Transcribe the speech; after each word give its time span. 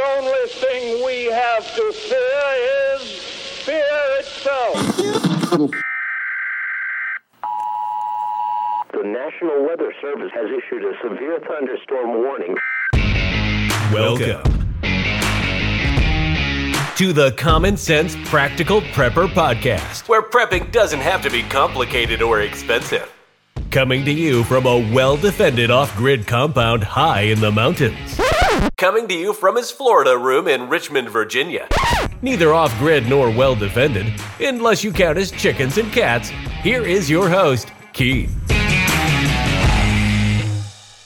only 0.00 0.48
thing 0.48 1.04
we 1.04 1.24
have 1.26 1.64
to 1.74 1.92
fear 1.92 2.96
is 2.96 3.02
fear 3.64 3.98
itself. 4.18 4.96
The 8.92 9.04
National 9.04 9.66
Weather 9.66 9.92
Service 10.00 10.30
has 10.34 10.46
issued 10.50 10.84
a 10.84 10.92
severe 11.02 11.40
thunderstorm 11.40 12.22
warning. 12.22 12.56
Welcome 13.92 14.60
to 16.96 17.12
the 17.12 17.32
Common 17.38 17.76
Sense 17.76 18.14
Practical 18.24 18.82
Prepper 18.82 19.26
Podcast, 19.26 20.08
where 20.08 20.22
prepping 20.22 20.70
doesn't 20.70 21.00
have 21.00 21.22
to 21.22 21.30
be 21.30 21.42
complicated 21.44 22.20
or 22.20 22.42
expensive. 22.42 23.10
Coming 23.70 24.04
to 24.04 24.12
you 24.12 24.44
from 24.44 24.66
a 24.66 24.92
well 24.92 25.16
defended 25.16 25.70
off 25.70 25.96
grid 25.96 26.26
compound 26.26 26.84
high 26.84 27.22
in 27.22 27.40
the 27.40 27.50
mountains. 27.50 28.20
Coming 28.76 29.08
to 29.08 29.14
you 29.14 29.32
from 29.32 29.56
his 29.56 29.70
Florida 29.70 30.16
room 30.16 30.48
in 30.48 30.68
Richmond, 30.68 31.10
Virginia. 31.10 31.68
Neither 32.22 32.52
off 32.54 32.76
grid 32.78 33.08
nor 33.08 33.30
well 33.30 33.54
defended, 33.54 34.12
unless 34.40 34.82
you 34.82 34.92
count 34.92 35.18
as 35.18 35.30
chickens 35.30 35.78
and 35.78 35.92
cats, 35.92 36.30
here 36.62 36.82
is 36.82 37.10
your 37.10 37.28
host, 37.28 37.70
Keith. 37.92 38.34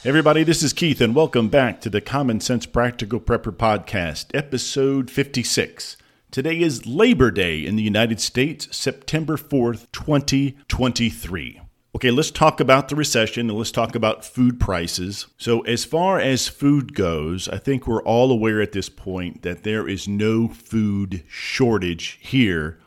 Everybody, 0.05 0.45
this 0.45 0.63
is 0.63 0.73
Keith, 0.73 1.01
and 1.01 1.15
welcome 1.15 1.49
back 1.49 1.81
to 1.81 1.91
the 1.91 2.01
Common 2.01 2.39
Sense 2.41 2.67
Practical 2.67 3.21
Prepper 3.21 3.53
Podcast, 3.53 4.27
episode 4.35 5.11
56. 5.11 5.97
Today 6.31 6.61
is 6.61 6.87
Labor 6.87 7.31
Day 7.31 7.65
in 7.65 7.77
the 7.77 7.83
United 7.83 8.21
States, 8.21 8.69
September 8.77 9.37
4th, 9.37 9.87
2023. 9.93 11.61
Okay, 11.97 12.11
let's 12.11 12.33
talk 12.33 12.59
about 12.59 12.89
the 12.89 12.97
recession 12.97 13.49
and 13.49 13.57
let's 13.57 13.71
talk 13.71 13.95
about 13.95 14.25
food 14.25 14.59
prices. 14.59 15.29
So, 15.39 15.61
as 15.61 15.85
far 15.85 16.19
as 16.19 16.49
food 16.49 16.93
goes, 16.93 17.49
I 17.49 17.59
think 17.59 17.87
we're 17.87 18.03
all 18.03 18.33
aware 18.33 18.61
at 18.61 18.73
this 18.73 18.89
point 18.89 19.43
that 19.43 19.63
there 19.63 19.89
is 19.89 20.09
no 20.09 20.49
food 20.49 21.23
shortage 21.29 22.19
here 22.21 22.81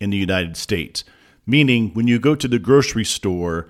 in 0.00 0.08
the 0.08 0.16
United 0.16 0.56
States. 0.56 1.04
Meaning, 1.44 1.90
when 1.92 2.08
you 2.08 2.18
go 2.18 2.34
to 2.34 2.48
the 2.48 2.58
grocery 2.58 3.04
store, 3.04 3.68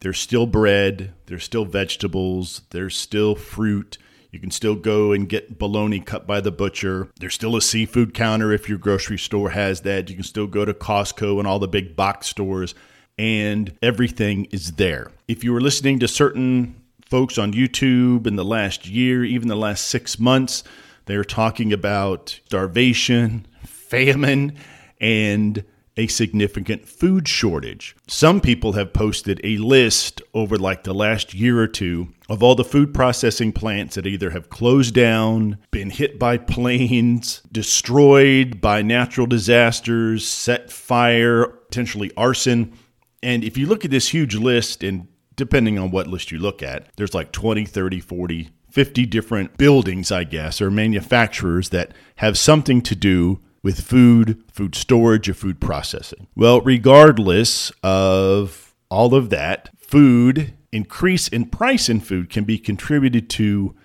there's 0.00 0.18
still 0.18 0.46
bread, 0.46 1.14
there's 1.24 1.44
still 1.44 1.64
vegetables, 1.64 2.62
there's 2.68 2.94
still 2.94 3.34
fruit. 3.34 3.96
You 4.30 4.40
can 4.40 4.50
still 4.50 4.76
go 4.76 5.12
and 5.12 5.26
get 5.26 5.58
bologna 5.58 6.00
cut 6.00 6.26
by 6.26 6.42
the 6.42 6.52
butcher. 6.52 7.08
There's 7.18 7.34
still 7.34 7.56
a 7.56 7.62
seafood 7.62 8.12
counter 8.12 8.52
if 8.52 8.68
your 8.68 8.78
grocery 8.78 9.18
store 9.18 9.50
has 9.50 9.82
that. 9.82 10.10
You 10.10 10.16
can 10.16 10.24
still 10.24 10.46
go 10.46 10.66
to 10.66 10.74
Costco 10.74 11.38
and 11.38 11.46
all 11.46 11.58
the 11.58 11.68
big 11.68 11.96
box 11.96 12.28
stores, 12.28 12.74
and 13.18 13.76
everything 13.82 14.46
is 14.46 14.72
there. 14.72 15.10
If 15.28 15.44
you 15.44 15.52
were 15.52 15.60
listening 15.60 15.98
to 16.00 16.08
certain 16.08 16.82
folks 17.04 17.38
on 17.38 17.52
YouTube 17.52 18.26
in 18.26 18.36
the 18.36 18.44
last 18.44 18.88
year, 18.88 19.24
even 19.24 19.48
the 19.48 19.56
last 19.56 19.86
six 19.86 20.18
months, 20.18 20.64
they're 21.06 21.24
talking 21.24 21.72
about 21.72 22.40
starvation, 22.46 23.46
famine, 23.64 24.56
and 25.00 25.64
a 25.96 26.06
significant 26.06 26.88
food 26.88 27.28
shortage. 27.28 27.94
Some 28.06 28.40
people 28.40 28.72
have 28.72 28.92
posted 28.92 29.40
a 29.44 29.58
list 29.58 30.22
over 30.32 30.56
like 30.56 30.84
the 30.84 30.94
last 30.94 31.34
year 31.34 31.60
or 31.60 31.66
two 31.66 32.08
of 32.28 32.42
all 32.42 32.54
the 32.54 32.64
food 32.64 32.94
processing 32.94 33.52
plants 33.52 33.96
that 33.96 34.06
either 34.06 34.30
have 34.30 34.48
closed 34.48 34.94
down, 34.94 35.58
been 35.70 35.90
hit 35.90 36.18
by 36.18 36.38
planes, 36.38 37.42
destroyed 37.52 38.60
by 38.60 38.80
natural 38.80 39.26
disasters, 39.26 40.26
set 40.26 40.70
fire, 40.70 41.46
potentially 41.46 42.10
arson. 42.16 42.72
And 43.22 43.44
if 43.44 43.56
you 43.56 43.66
look 43.66 43.84
at 43.84 43.90
this 43.90 44.08
huge 44.08 44.34
list, 44.34 44.82
and 44.82 45.08
depending 45.36 45.78
on 45.78 45.90
what 45.90 46.06
list 46.06 46.30
you 46.32 46.38
look 46.38 46.62
at, 46.62 46.88
there's 46.96 47.14
like 47.14 47.32
20, 47.32 47.64
30, 47.64 48.00
40, 48.00 48.50
50 48.70 49.06
different 49.06 49.56
buildings, 49.56 50.10
I 50.10 50.24
guess, 50.24 50.60
or 50.60 50.70
manufacturers 50.70 51.68
that 51.70 51.92
have 52.16 52.38
something 52.38 52.82
to 52.82 52.94
do 52.94 53.40
with 53.62 53.80
food, 53.80 54.42
food 54.50 54.74
storage, 54.74 55.28
or 55.28 55.34
food 55.34 55.60
processing. 55.60 56.26
Well, 56.34 56.60
regardless 56.60 57.70
of 57.82 58.74
all 58.90 59.14
of 59.14 59.30
that, 59.30 59.70
food 59.78 60.54
increase 60.72 61.28
in 61.28 61.46
price 61.46 61.88
in 61.88 62.00
food 62.00 62.30
can 62.30 62.44
be 62.44 62.58
contributed 62.58 63.28
to 63.30 63.76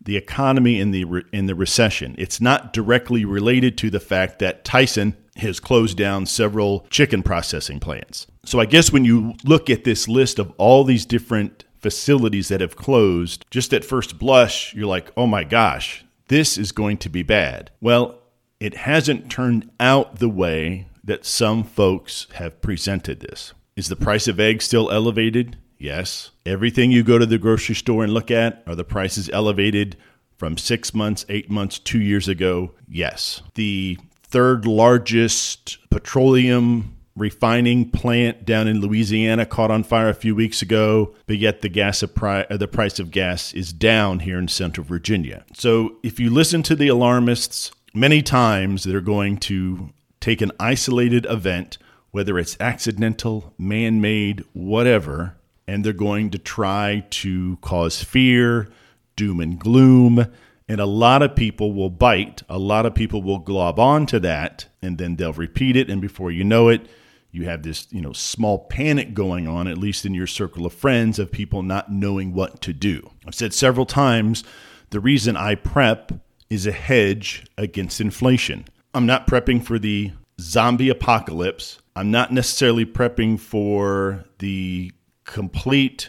the 0.00 0.16
economy 0.16 0.78
in 0.78 0.92
the 0.92 1.04
re- 1.04 1.24
in 1.32 1.46
the 1.46 1.54
recession. 1.54 2.14
It's 2.18 2.40
not 2.40 2.72
directly 2.72 3.24
related 3.24 3.76
to 3.78 3.90
the 3.90 4.00
fact 4.00 4.38
that 4.38 4.64
Tyson 4.64 5.16
has 5.38 5.60
closed 5.60 5.96
down 5.96 6.26
several 6.26 6.86
chicken 6.90 7.22
processing 7.22 7.80
plants. 7.80 8.26
So 8.44 8.60
I 8.60 8.66
guess 8.66 8.92
when 8.92 9.04
you 9.04 9.34
look 9.44 9.68
at 9.68 9.84
this 9.84 10.08
list 10.08 10.38
of 10.38 10.52
all 10.56 10.84
these 10.84 11.06
different 11.06 11.64
facilities 11.78 12.48
that 12.48 12.60
have 12.60 12.76
closed, 12.76 13.44
just 13.50 13.72
at 13.72 13.84
first 13.84 14.18
blush, 14.18 14.74
you're 14.74 14.86
like, 14.86 15.12
"Oh 15.16 15.26
my 15.26 15.44
gosh, 15.44 16.04
this 16.28 16.56
is 16.56 16.72
going 16.72 16.98
to 16.98 17.08
be 17.08 17.22
bad." 17.22 17.70
Well, 17.80 18.20
it 18.60 18.74
hasn't 18.74 19.30
turned 19.30 19.70
out 19.78 20.18
the 20.18 20.28
way 20.28 20.88
that 21.04 21.24
some 21.24 21.62
folks 21.62 22.26
have 22.34 22.60
presented 22.60 23.20
this. 23.20 23.52
Is 23.76 23.88
the 23.88 23.96
price 23.96 24.26
of 24.26 24.40
eggs 24.40 24.64
still 24.64 24.90
elevated? 24.90 25.58
Yes. 25.78 26.30
Everything 26.46 26.90
you 26.90 27.02
go 27.02 27.18
to 27.18 27.26
the 27.26 27.38
grocery 27.38 27.74
store 27.74 28.02
and 28.02 28.12
look 28.14 28.30
at, 28.30 28.62
are 28.66 28.74
the 28.74 28.84
prices 28.84 29.28
elevated 29.32 29.96
from 30.36 30.56
six 30.56 30.94
months, 30.94 31.26
eight 31.28 31.50
months, 31.50 31.78
two 31.78 32.00
years 32.00 32.28
ago? 32.28 32.72
Yes. 32.88 33.42
The 33.54 33.98
third 34.36 34.66
largest 34.66 35.78
petroleum 35.88 36.94
refining 37.16 37.90
plant 37.90 38.44
down 38.44 38.68
in 38.68 38.82
Louisiana 38.82 39.46
caught 39.46 39.70
on 39.70 39.82
fire 39.82 40.10
a 40.10 40.14
few 40.14 40.34
weeks 40.34 40.60
ago, 40.60 41.14
but 41.26 41.38
yet 41.38 41.62
the 41.62 41.70
gas 41.70 42.02
uh, 42.02 42.44
the 42.50 42.68
price 42.70 42.98
of 42.98 43.10
gas 43.10 43.54
is 43.54 43.72
down 43.72 44.18
here 44.18 44.38
in 44.38 44.46
Central 44.46 44.86
Virginia. 44.86 45.46
So 45.54 45.96
if 46.02 46.20
you 46.20 46.28
listen 46.28 46.62
to 46.64 46.76
the 46.76 46.88
alarmists, 46.88 47.70
many 47.94 48.20
times 48.20 48.84
they're 48.84 49.00
going 49.00 49.38
to 49.38 49.88
take 50.20 50.42
an 50.42 50.52
isolated 50.60 51.24
event, 51.30 51.78
whether 52.10 52.38
it's 52.38 52.58
accidental, 52.60 53.54
man 53.56 54.02
made, 54.02 54.44
whatever, 54.52 55.38
and 55.66 55.82
they're 55.82 55.94
going 55.94 56.28
to 56.28 56.38
try 56.38 57.06
to 57.08 57.56
cause 57.62 58.04
fear, 58.04 58.68
doom 59.16 59.40
and 59.40 59.58
gloom. 59.58 60.26
And 60.68 60.80
a 60.80 60.86
lot 60.86 61.22
of 61.22 61.36
people 61.36 61.72
will 61.72 61.90
bite, 61.90 62.42
a 62.48 62.58
lot 62.58 62.86
of 62.86 62.94
people 62.94 63.22
will 63.22 63.38
glob 63.38 63.78
onto 63.78 64.18
that, 64.18 64.66
and 64.82 64.98
then 64.98 65.16
they'll 65.16 65.32
repeat 65.32 65.76
it. 65.76 65.88
And 65.88 66.00
before 66.00 66.32
you 66.32 66.42
know 66.42 66.68
it, 66.68 66.88
you 67.30 67.44
have 67.44 67.62
this 67.62 67.86
you 67.90 68.00
know 68.00 68.12
small 68.12 68.66
panic 68.66 69.12
going 69.12 69.46
on 69.46 69.68
at 69.68 69.78
least 69.78 70.06
in 70.06 70.14
your 70.14 70.26
circle 70.26 70.64
of 70.64 70.72
friends 70.72 71.18
of 71.18 71.30
people 71.30 71.62
not 71.62 71.92
knowing 71.92 72.32
what 72.32 72.60
to 72.62 72.72
do. 72.72 73.10
I've 73.26 73.34
said 73.34 73.52
several 73.52 73.86
times 73.86 74.42
the 74.90 75.00
reason 75.00 75.36
i 75.36 75.54
prep 75.54 76.12
is 76.48 76.66
a 76.66 76.72
hedge 76.72 77.44
against 77.58 78.00
inflation. 78.00 78.64
I'm 78.94 79.06
not 79.06 79.26
prepping 79.26 79.64
for 79.64 79.78
the 79.78 80.12
zombie 80.40 80.88
apocalypse. 80.88 81.78
I'm 81.94 82.10
not 82.10 82.32
necessarily 82.32 82.86
prepping 82.86 83.38
for 83.38 84.24
the 84.38 84.92
complete 85.24 86.08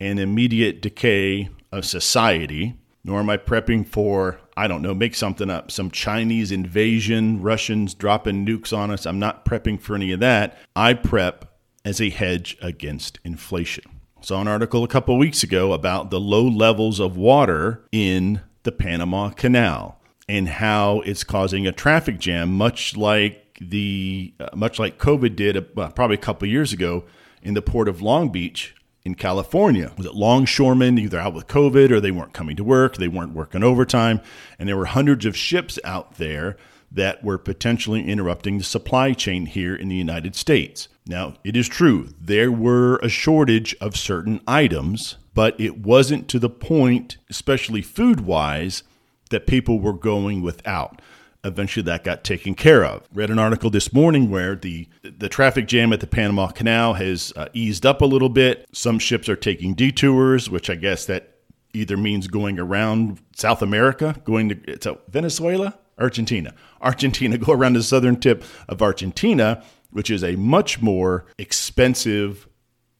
and 0.00 0.18
immediate 0.18 0.80
decay 0.80 1.50
of 1.70 1.84
society 1.84 2.74
nor 3.04 3.20
am 3.20 3.30
i 3.30 3.36
prepping 3.36 3.86
for 3.86 4.40
I 4.56 4.68
don't 4.68 4.82
know, 4.82 4.94
make 4.94 5.14
something 5.14 5.48
up, 5.48 5.70
some 5.70 5.90
Chinese 5.90 6.52
invasion, 6.52 7.40
Russians 7.40 7.94
dropping 7.94 8.44
nukes 8.44 8.76
on 8.76 8.90
us. 8.90 9.06
I'm 9.06 9.18
not 9.18 9.44
prepping 9.44 9.80
for 9.80 9.94
any 9.94 10.12
of 10.12 10.20
that. 10.20 10.58
I 10.76 10.94
prep 10.94 11.46
as 11.84 12.00
a 12.00 12.10
hedge 12.10 12.58
against 12.60 13.18
inflation. 13.24 13.84
Saw 14.20 14.40
an 14.40 14.48
article 14.48 14.84
a 14.84 14.88
couple 14.88 15.16
weeks 15.16 15.42
ago 15.42 15.72
about 15.72 16.10
the 16.10 16.20
low 16.20 16.46
levels 16.46 17.00
of 17.00 17.16
water 17.16 17.84
in 17.90 18.42
the 18.62 18.72
Panama 18.72 19.30
Canal 19.30 19.98
and 20.28 20.48
how 20.48 21.00
it's 21.00 21.24
causing 21.24 21.66
a 21.66 21.72
traffic 21.72 22.20
jam, 22.20 22.52
much 22.52 22.96
like 22.96 23.58
the 23.60 24.34
uh, 24.38 24.50
much 24.54 24.78
like 24.78 24.98
COVID 24.98 25.34
did 25.34 25.56
uh, 25.56 25.90
probably 25.90 26.14
a 26.14 26.20
couple 26.20 26.46
years 26.46 26.72
ago 26.72 27.04
in 27.42 27.54
the 27.54 27.62
port 27.62 27.88
of 27.88 28.02
Long 28.02 28.28
Beach 28.28 28.74
in 29.04 29.14
California. 29.14 29.92
Was 29.96 30.06
it 30.06 30.14
longshoremen 30.14 30.98
either 30.98 31.18
out 31.18 31.34
with 31.34 31.48
COVID 31.48 31.90
or 31.90 32.00
they 32.00 32.10
weren't 32.10 32.32
coming 32.32 32.56
to 32.56 32.64
work, 32.64 32.96
they 32.96 33.08
weren't 33.08 33.34
working 33.34 33.62
overtime, 33.62 34.20
and 34.58 34.68
there 34.68 34.76
were 34.76 34.86
hundreds 34.86 35.26
of 35.26 35.36
ships 35.36 35.78
out 35.84 36.16
there 36.16 36.56
that 36.90 37.24
were 37.24 37.38
potentially 37.38 38.06
interrupting 38.06 38.58
the 38.58 38.64
supply 38.64 39.12
chain 39.12 39.46
here 39.46 39.74
in 39.74 39.88
the 39.88 39.96
United 39.96 40.36
States. 40.36 40.88
Now, 41.06 41.34
it 41.42 41.56
is 41.56 41.68
true, 41.68 42.10
there 42.20 42.52
were 42.52 42.96
a 42.98 43.08
shortage 43.08 43.74
of 43.80 43.96
certain 43.96 44.40
items, 44.46 45.16
but 45.34 45.58
it 45.58 45.78
wasn't 45.78 46.28
to 46.28 46.38
the 46.38 46.50
point, 46.50 47.16
especially 47.30 47.82
food 47.82 48.20
wise, 48.20 48.82
that 49.30 49.46
people 49.46 49.80
were 49.80 49.94
going 49.94 50.42
without 50.42 51.00
eventually 51.44 51.82
that 51.84 52.04
got 52.04 52.24
taken 52.24 52.54
care 52.54 52.84
of. 52.84 53.02
Read 53.12 53.30
an 53.30 53.38
article 53.38 53.70
this 53.70 53.92
morning 53.92 54.30
where 54.30 54.54
the 54.54 54.88
the 55.02 55.28
traffic 55.28 55.66
jam 55.66 55.92
at 55.92 56.00
the 56.00 56.06
Panama 56.06 56.48
Canal 56.48 56.94
has 56.94 57.32
uh, 57.36 57.48
eased 57.52 57.84
up 57.84 58.00
a 58.00 58.06
little 58.06 58.28
bit. 58.28 58.66
Some 58.72 58.98
ships 58.98 59.28
are 59.28 59.36
taking 59.36 59.74
detours, 59.74 60.48
which 60.48 60.70
I 60.70 60.74
guess 60.74 61.06
that 61.06 61.36
either 61.74 61.96
means 61.96 62.28
going 62.28 62.58
around 62.58 63.18
South 63.34 63.62
America, 63.62 64.20
going 64.24 64.50
to, 64.50 64.76
to 64.78 64.98
Venezuela, 65.08 65.78
Argentina. 65.98 66.54
Argentina 66.80 67.38
go 67.38 67.52
around 67.52 67.74
the 67.74 67.82
southern 67.82 68.20
tip 68.20 68.44
of 68.68 68.82
Argentina, 68.82 69.64
which 69.90 70.10
is 70.10 70.22
a 70.22 70.36
much 70.36 70.80
more 70.80 71.26
expensive 71.38 72.48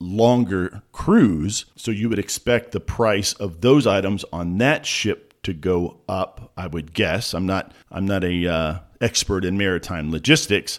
longer 0.01 0.83
cruise. 0.91 1.67
So 1.77 1.91
you 1.91 2.09
would 2.09 2.19
expect 2.19 2.73
the 2.73 2.81
price 2.81 3.35
of 3.35 3.61
those 3.61 3.87
items 3.87 4.25
on 4.33 4.59
that 4.59 4.85
ship 4.85 5.32
to 5.43 5.53
go 5.53 6.01
up. 6.09 6.53
I 6.57 6.67
would 6.67 6.95
guess. 6.95 7.35
I'm 7.35 7.47
not. 7.47 7.73
I'm 7.91 8.07
not 8.07 8.25
a 8.25 8.47
uh, 8.47 8.79
expert 9.01 9.45
in 9.45 9.59
maritime 9.59 10.11
logistics. 10.11 10.79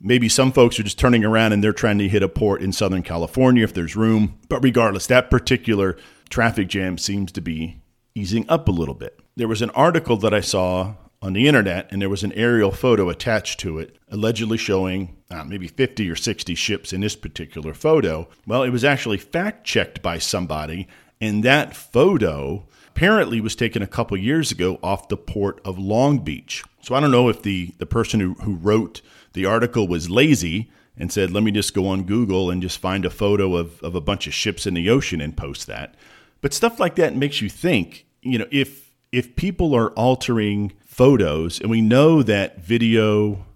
Maybe 0.00 0.28
some 0.28 0.50
folks 0.50 0.80
are 0.80 0.82
just 0.82 0.98
turning 0.98 1.24
around 1.24 1.52
and 1.52 1.62
they're 1.62 1.72
trying 1.72 1.98
to 1.98 2.08
hit 2.08 2.24
a 2.24 2.28
port 2.28 2.60
in 2.60 2.72
Southern 2.72 3.02
California 3.02 3.62
if 3.62 3.72
there's 3.72 3.94
room. 3.94 4.38
But 4.48 4.62
regardless, 4.62 5.06
that 5.06 5.30
particular 5.30 5.96
traffic 6.28 6.68
jam 6.68 6.98
seems 6.98 7.30
to 7.32 7.40
be 7.40 7.82
easing 8.14 8.44
up 8.48 8.66
a 8.66 8.72
little 8.72 8.94
bit. 8.94 9.20
There 9.36 9.48
was 9.48 9.62
an 9.62 9.70
article 9.70 10.16
that 10.18 10.34
I 10.34 10.40
saw 10.40 10.94
on 11.22 11.34
the 11.34 11.46
internet, 11.46 11.90
and 11.92 12.02
there 12.02 12.08
was 12.08 12.24
an 12.24 12.32
aerial 12.32 12.72
photo 12.72 13.08
attached 13.08 13.60
to 13.60 13.78
it, 13.78 13.96
allegedly 14.08 14.58
showing 14.58 15.16
uh, 15.30 15.44
maybe 15.44 15.68
50 15.68 16.10
or 16.10 16.16
60 16.16 16.54
ships 16.56 16.92
in 16.92 17.00
this 17.00 17.14
particular 17.14 17.72
photo. 17.72 18.28
Well, 18.44 18.64
it 18.64 18.70
was 18.70 18.84
actually 18.84 19.18
fact 19.18 19.64
checked 19.64 20.02
by 20.02 20.18
somebody, 20.18 20.88
and 21.20 21.44
that 21.44 21.76
photo 21.76 22.66
apparently 22.94 23.40
was 23.40 23.56
taken 23.56 23.80
a 23.80 23.86
couple 23.86 24.16
years 24.18 24.52
ago 24.52 24.78
off 24.82 25.08
the 25.08 25.16
port 25.16 25.60
of 25.64 25.78
Long 25.78 26.18
Beach. 26.18 26.62
So 26.82 26.94
I 26.94 27.00
don't 27.00 27.10
know 27.10 27.30
if 27.30 27.40
the, 27.40 27.72
the 27.78 27.86
person 27.86 28.20
who, 28.20 28.34
who 28.34 28.54
wrote 28.56 29.00
the 29.32 29.46
article 29.46 29.88
was 29.88 30.10
lazy 30.10 30.70
and 30.98 31.10
said, 31.10 31.30
let 31.30 31.42
me 31.42 31.50
just 31.50 31.72
go 31.72 31.86
on 31.88 32.02
Google 32.02 32.50
and 32.50 32.60
just 32.60 32.78
find 32.78 33.06
a 33.06 33.10
photo 33.10 33.56
of, 33.56 33.82
of 33.82 33.94
a 33.94 34.00
bunch 34.00 34.26
of 34.26 34.34
ships 34.34 34.66
in 34.66 34.74
the 34.74 34.90
ocean 34.90 35.22
and 35.22 35.34
post 35.34 35.66
that. 35.68 35.94
But 36.42 36.52
stuff 36.52 36.78
like 36.78 36.96
that 36.96 37.16
makes 37.16 37.40
you 37.40 37.48
think, 37.48 38.04
you 38.20 38.38
know, 38.38 38.46
if 38.50 38.92
if 39.10 39.36
people 39.36 39.74
are 39.74 39.90
altering 39.90 40.72
photos 40.84 41.60
and 41.60 41.70
we 41.70 41.80
know 41.80 42.22
that 42.22 42.60
video 42.60 43.46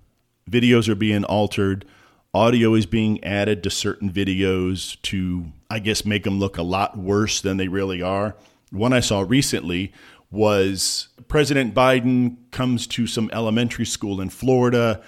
videos 0.51 0.89
are 0.89 0.95
being 0.95 1.25
altered, 1.25 1.85
audio 2.33 2.75
is 2.75 2.87
being 2.87 3.23
added 3.23 3.63
to 3.65 3.71
certain 3.71 4.11
videos 4.11 5.01
to 5.03 5.47
I 5.69 5.79
guess 5.79 6.07
make 6.07 6.25
them 6.25 6.39
look 6.39 6.57
a 6.57 6.63
lot 6.63 6.97
worse 6.97 7.43
than 7.43 7.59
they 7.59 7.69
really 7.69 8.01
are. 8.01 8.35
One 8.71 8.93
I 8.93 9.01
saw 9.01 9.21
recently 9.21 9.93
was 10.31 11.09
President 11.29 11.75
Biden 11.75 12.37
comes 12.51 12.87
to 12.89 13.07
some 13.07 13.31
elementary 13.33 13.87
school 13.87 14.21
in 14.21 14.29
Florida 14.29 15.03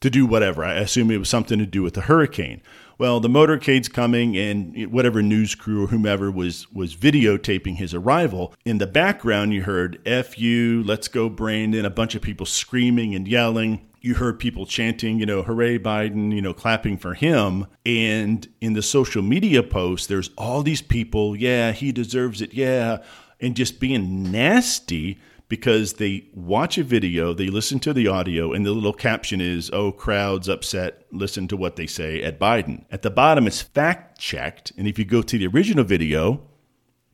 to 0.00 0.10
do 0.10 0.26
whatever. 0.26 0.64
I 0.64 0.74
assume 0.74 1.10
it 1.10 1.18
was 1.18 1.28
something 1.28 1.58
to 1.58 1.66
do 1.66 1.82
with 1.82 1.94
the 1.94 2.02
hurricane. 2.02 2.62
Well, 2.98 3.20
the 3.20 3.28
motorcade's 3.28 3.88
coming, 3.88 4.36
and 4.36 4.92
whatever 4.92 5.22
news 5.22 5.54
crew 5.54 5.84
or 5.84 5.86
whomever 5.88 6.30
was 6.30 6.70
was 6.72 6.94
videotaping 6.94 7.76
his 7.76 7.94
arrival. 7.94 8.54
In 8.64 8.78
the 8.78 8.86
background, 8.86 9.52
you 9.52 9.62
heard 9.62 10.00
"F 10.06 10.38
you," 10.38 10.82
"Let's 10.84 11.08
go, 11.08 11.28
Brandon," 11.28 11.84
a 11.84 11.90
bunch 11.90 12.14
of 12.14 12.22
people 12.22 12.46
screaming 12.46 13.14
and 13.14 13.26
yelling. 13.26 13.80
You 14.02 14.14
heard 14.14 14.38
people 14.38 14.66
chanting, 14.66 15.18
you 15.18 15.26
know, 15.26 15.42
"Hooray, 15.42 15.78
Biden!" 15.78 16.34
You 16.34 16.42
know, 16.42 16.52
clapping 16.52 16.98
for 16.98 17.14
him. 17.14 17.66
And 17.86 18.46
in 18.60 18.74
the 18.74 18.82
social 18.82 19.22
media 19.22 19.62
posts, 19.62 20.06
there's 20.08 20.30
all 20.36 20.62
these 20.62 20.82
people. 20.82 21.36
Yeah, 21.36 21.72
he 21.72 21.92
deserves 21.92 22.42
it. 22.42 22.52
Yeah, 22.52 22.98
and 23.40 23.56
just 23.56 23.80
being 23.80 24.30
nasty 24.30 25.18
because 25.48 25.94
they 25.94 26.24
watch 26.32 26.78
a 26.78 26.82
video, 26.82 27.34
they 27.34 27.48
listen 27.48 27.78
to 27.78 27.92
the 27.92 28.08
audio, 28.08 28.52
and 28.52 28.64
the 28.64 28.72
little 28.72 28.92
caption 28.92 29.38
is, 29.38 29.70
oh, 29.72 29.92
crowds 29.92 30.48
upset, 30.48 31.04
listen 31.12 31.46
to 31.46 31.58
what 31.58 31.76
they 31.76 31.86
say 31.86 32.22
at 32.22 32.40
Biden. 32.40 32.84
At 32.90 33.02
the 33.02 33.10
bottom, 33.10 33.46
it's 33.46 33.60
fact 33.60 34.18
checked. 34.18 34.72
And 34.78 34.88
if 34.88 34.98
you 34.98 35.04
go 35.04 35.20
to 35.20 35.38
the 35.38 35.46
original 35.46 35.84
video, 35.84 36.40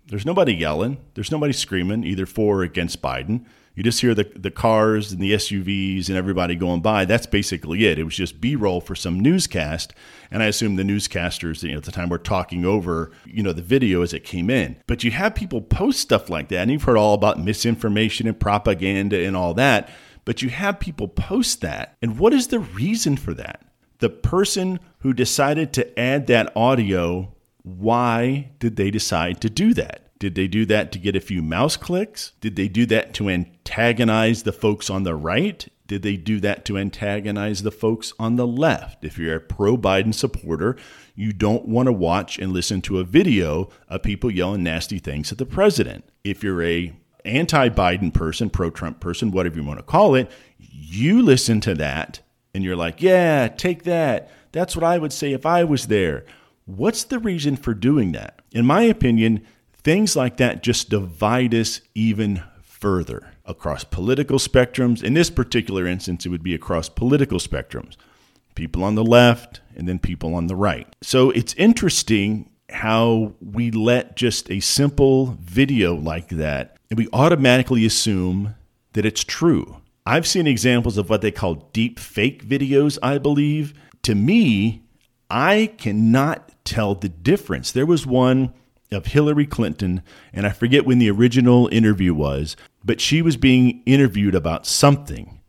there's 0.08 0.26
nobody 0.26 0.54
yelling, 0.54 0.98
there's 1.14 1.30
nobody 1.30 1.52
screaming, 1.52 2.04
either 2.04 2.26
for 2.26 2.60
or 2.60 2.62
against 2.62 3.02
Biden. 3.02 3.44
You 3.78 3.84
just 3.84 4.00
hear 4.00 4.12
the, 4.12 4.24
the 4.34 4.50
cars 4.50 5.12
and 5.12 5.20
the 5.20 5.34
SUVs 5.34 6.08
and 6.08 6.18
everybody 6.18 6.56
going 6.56 6.80
by. 6.80 7.04
That's 7.04 7.26
basically 7.26 7.86
it. 7.86 7.96
It 7.96 8.02
was 8.02 8.16
just 8.16 8.40
B 8.40 8.56
roll 8.56 8.80
for 8.80 8.96
some 8.96 9.20
newscast. 9.20 9.94
And 10.32 10.42
I 10.42 10.46
assume 10.46 10.74
the 10.74 10.82
newscasters 10.82 11.62
you 11.62 11.70
know, 11.70 11.76
at 11.76 11.84
the 11.84 11.92
time 11.92 12.08
were 12.08 12.18
talking 12.18 12.64
over, 12.64 13.12
you 13.24 13.40
know, 13.40 13.52
the 13.52 13.62
video 13.62 14.02
as 14.02 14.12
it 14.12 14.24
came 14.24 14.50
in. 14.50 14.82
But 14.88 15.04
you 15.04 15.12
have 15.12 15.36
people 15.36 15.60
post 15.60 16.00
stuff 16.00 16.28
like 16.28 16.48
that. 16.48 16.62
And 16.62 16.72
you've 16.72 16.82
heard 16.82 16.96
all 16.96 17.14
about 17.14 17.38
misinformation 17.38 18.26
and 18.26 18.40
propaganda 18.40 19.24
and 19.24 19.36
all 19.36 19.54
that. 19.54 19.88
But 20.24 20.42
you 20.42 20.48
have 20.48 20.80
people 20.80 21.06
post 21.06 21.60
that. 21.60 21.96
And 22.02 22.18
what 22.18 22.34
is 22.34 22.48
the 22.48 22.58
reason 22.58 23.16
for 23.16 23.32
that? 23.34 23.62
The 24.00 24.10
person 24.10 24.80
who 25.02 25.12
decided 25.12 25.72
to 25.74 25.96
add 25.96 26.26
that 26.26 26.52
audio, 26.56 27.32
why 27.76 28.50
did 28.58 28.76
they 28.76 28.90
decide 28.90 29.40
to 29.42 29.50
do 29.50 29.74
that? 29.74 30.04
Did 30.18 30.34
they 30.34 30.48
do 30.48 30.66
that 30.66 30.90
to 30.92 30.98
get 30.98 31.14
a 31.14 31.20
few 31.20 31.42
mouse 31.42 31.76
clicks? 31.76 32.32
Did 32.40 32.56
they 32.56 32.68
do 32.68 32.86
that 32.86 33.14
to 33.14 33.28
antagonize 33.28 34.42
the 34.42 34.52
folks 34.52 34.90
on 34.90 35.04
the 35.04 35.14
right? 35.14 35.68
Did 35.86 36.02
they 36.02 36.16
do 36.16 36.40
that 36.40 36.64
to 36.66 36.76
antagonize 36.76 37.62
the 37.62 37.70
folks 37.70 38.12
on 38.18 38.36
the 38.36 38.46
left? 38.46 39.04
If 39.04 39.16
you're 39.16 39.36
a 39.36 39.40
pro 39.40 39.76
Biden 39.76 40.12
supporter, 40.12 40.76
you 41.14 41.32
don't 41.32 41.66
want 41.66 41.86
to 41.86 41.92
watch 41.92 42.38
and 42.38 42.52
listen 42.52 42.82
to 42.82 42.98
a 42.98 43.04
video 43.04 43.70
of 43.88 44.02
people 44.02 44.30
yelling 44.30 44.64
nasty 44.64 44.98
things 44.98 45.32
at 45.32 45.38
the 45.38 45.46
president. 45.46 46.04
If 46.24 46.42
you're 46.42 46.62
a 46.62 46.92
anti-Biden 47.24 48.12
person, 48.12 48.50
pro-Trump 48.50 49.00
person, 49.00 49.30
whatever 49.30 49.56
you 49.56 49.64
want 49.64 49.78
to 49.78 49.84
call 49.84 50.14
it, 50.14 50.30
you 50.58 51.22
listen 51.22 51.60
to 51.62 51.74
that 51.76 52.20
and 52.54 52.64
you're 52.64 52.76
like, 52.76 53.00
"Yeah, 53.00 53.48
take 53.48 53.84
that. 53.84 54.30
That's 54.52 54.74
what 54.74 54.84
I 54.84 54.98
would 54.98 55.12
say 55.12 55.32
if 55.32 55.46
I 55.46 55.64
was 55.64 55.86
there." 55.86 56.24
What's 56.68 57.04
the 57.04 57.18
reason 57.18 57.56
for 57.56 57.74
doing 57.74 58.12
that? 58.12 58.40
In 58.52 58.64
my 58.64 58.82
opinion, 58.82 59.44
Things 59.88 60.16
like 60.16 60.36
that 60.38 60.62
just 60.62 60.90
divide 60.90 61.54
us 61.54 61.80
even 61.94 62.42
further 62.62 63.32
across 63.46 63.84
political 63.84 64.38
spectrums. 64.38 65.02
In 65.02 65.14
this 65.14 65.30
particular 65.30 65.86
instance, 65.86 66.26
it 66.26 66.28
would 66.28 66.42
be 66.42 66.54
across 66.54 66.88
political 66.88 67.38
spectrums 67.38 67.96
people 68.54 68.82
on 68.82 68.96
the 68.96 69.04
left 69.04 69.60
and 69.76 69.88
then 69.88 70.00
people 70.00 70.34
on 70.34 70.48
the 70.48 70.56
right. 70.56 70.86
So 71.00 71.30
it's 71.30 71.54
interesting 71.54 72.50
how 72.70 73.34
we 73.40 73.70
let 73.70 74.16
just 74.16 74.50
a 74.50 74.58
simple 74.58 75.38
video 75.40 75.94
like 75.94 76.28
that 76.30 76.76
and 76.90 76.98
we 76.98 77.08
automatically 77.12 77.86
assume 77.86 78.56
that 78.94 79.06
it's 79.06 79.22
true. 79.22 79.76
I've 80.04 80.26
seen 80.26 80.48
examples 80.48 80.98
of 80.98 81.08
what 81.08 81.22
they 81.22 81.30
call 81.30 81.70
deep 81.72 82.00
fake 82.00 82.48
videos, 82.48 82.98
I 83.00 83.18
believe. 83.18 83.74
To 84.02 84.16
me, 84.16 84.82
I 85.30 85.72
cannot 85.78 86.50
tell 86.68 86.94
the 86.94 87.08
difference. 87.08 87.72
There 87.72 87.86
was 87.86 88.06
one 88.06 88.52
of 88.92 89.06
Hillary 89.06 89.46
Clinton, 89.46 90.02
and 90.32 90.46
I 90.46 90.50
forget 90.50 90.86
when 90.86 90.98
the 90.98 91.10
original 91.10 91.68
interview 91.72 92.14
was, 92.14 92.56
but 92.84 93.00
she 93.00 93.22
was 93.22 93.36
being 93.36 93.82
interviewed 93.86 94.34
about 94.34 94.66
something, 94.66 95.40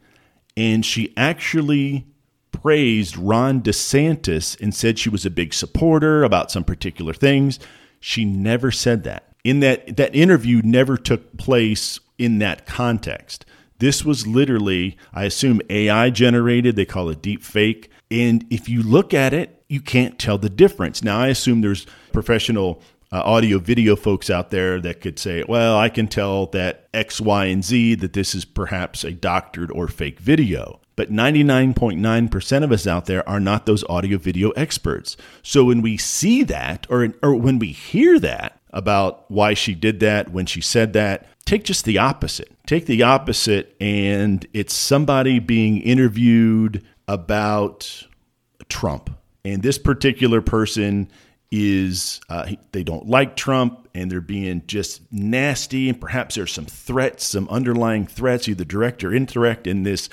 and 0.57 0.85
she 0.85 1.13
actually 1.15 2.07
praised 2.51 3.17
Ron 3.17 3.61
DeSantis 3.61 4.59
and 4.59 4.73
said 4.73 4.97
she 4.97 5.09
was 5.09 5.25
a 5.25 5.29
big 5.29 5.53
supporter 5.53 6.23
about 6.23 6.51
some 6.51 6.63
particular 6.63 7.13
things. 7.13 7.59
She 7.99 8.25
never 8.25 8.71
said 8.71 9.03
that. 9.03 9.27
In 9.43 9.61
that 9.61 9.95
that 9.97 10.13
interview 10.13 10.61
never 10.63 10.97
took 10.97 11.37
place 11.37 11.99
in 12.17 12.39
that 12.39 12.65
context. 12.65 13.45
This 13.77 14.03
was 14.03 14.27
literally, 14.27 14.97
I 15.13 15.23
assume 15.23 15.61
AI 15.69 16.09
generated, 16.09 16.75
they 16.75 16.85
call 16.85 17.09
it 17.09 17.21
deep 17.21 17.41
fake. 17.43 17.89
And 18.11 18.45
if 18.49 18.67
you 18.67 18.83
look 18.83 19.13
at 19.13 19.33
it, 19.33 19.58
you 19.69 19.79
can't 19.79 20.19
tell 20.19 20.37
the 20.37 20.49
difference. 20.49 21.03
Now 21.03 21.19
I 21.19 21.27
assume 21.27 21.61
there's 21.61 21.85
professional 22.11 22.81
uh, 23.11 23.21
audio 23.23 23.59
video 23.59 23.95
folks 23.95 24.29
out 24.29 24.49
there 24.49 24.81
that 24.81 25.01
could 25.01 25.17
say, 25.17 25.43
well, 25.47 25.77
I 25.77 25.89
can 25.89 26.07
tell 26.07 26.47
that 26.47 26.89
X, 26.93 27.21
Y, 27.21 27.45
and 27.45 27.63
Z 27.63 27.95
that 27.95 28.13
this 28.13 28.35
is 28.35 28.45
perhaps 28.45 29.03
a 29.03 29.11
doctored 29.11 29.71
or 29.71 29.87
fake 29.87 30.19
video. 30.19 30.79
But 30.95 31.11
99.9% 31.11 32.63
of 32.63 32.71
us 32.71 32.85
out 32.85 33.05
there 33.05 33.27
are 33.27 33.39
not 33.39 33.65
those 33.65 33.85
audio 33.85 34.17
video 34.17 34.49
experts. 34.51 35.15
So 35.41 35.63
when 35.63 35.81
we 35.81 35.97
see 35.97 36.43
that 36.43 36.85
or, 36.89 37.13
or 37.23 37.35
when 37.35 37.57
we 37.57 37.71
hear 37.71 38.19
that 38.19 38.59
about 38.71 39.29
why 39.31 39.53
she 39.53 39.73
did 39.73 39.99
that, 40.01 40.31
when 40.31 40.45
she 40.45 40.61
said 40.61 40.93
that, 40.93 41.25
take 41.45 41.63
just 41.63 41.85
the 41.85 41.97
opposite. 41.97 42.51
Take 42.67 42.85
the 42.85 43.01
opposite, 43.01 43.75
and 43.79 44.45
it's 44.53 44.73
somebody 44.73 45.39
being 45.39 45.81
interviewed 45.81 46.85
about 47.07 48.05
Trump. 48.67 49.09
And 49.45 49.63
this 49.63 49.77
particular 49.77 50.41
person 50.41 51.09
is 51.51 52.21
uh, 52.29 52.51
they 52.71 52.83
don't 52.83 53.07
like 53.07 53.35
Trump 53.35 53.87
and 53.95 54.11
they're 54.11 54.21
being 54.21 54.63
just 54.67 55.01
nasty. 55.11 55.89
And 55.89 55.99
perhaps 55.99 56.35
there's 56.35 56.53
some 56.53 56.65
threats, 56.65 57.25
some 57.25 57.47
underlying 57.49 58.05
threats, 58.05 58.47
either 58.47 58.63
direct 58.63 59.03
or 59.03 59.13
indirect, 59.13 59.65
in 59.65 59.83
this 59.83 60.09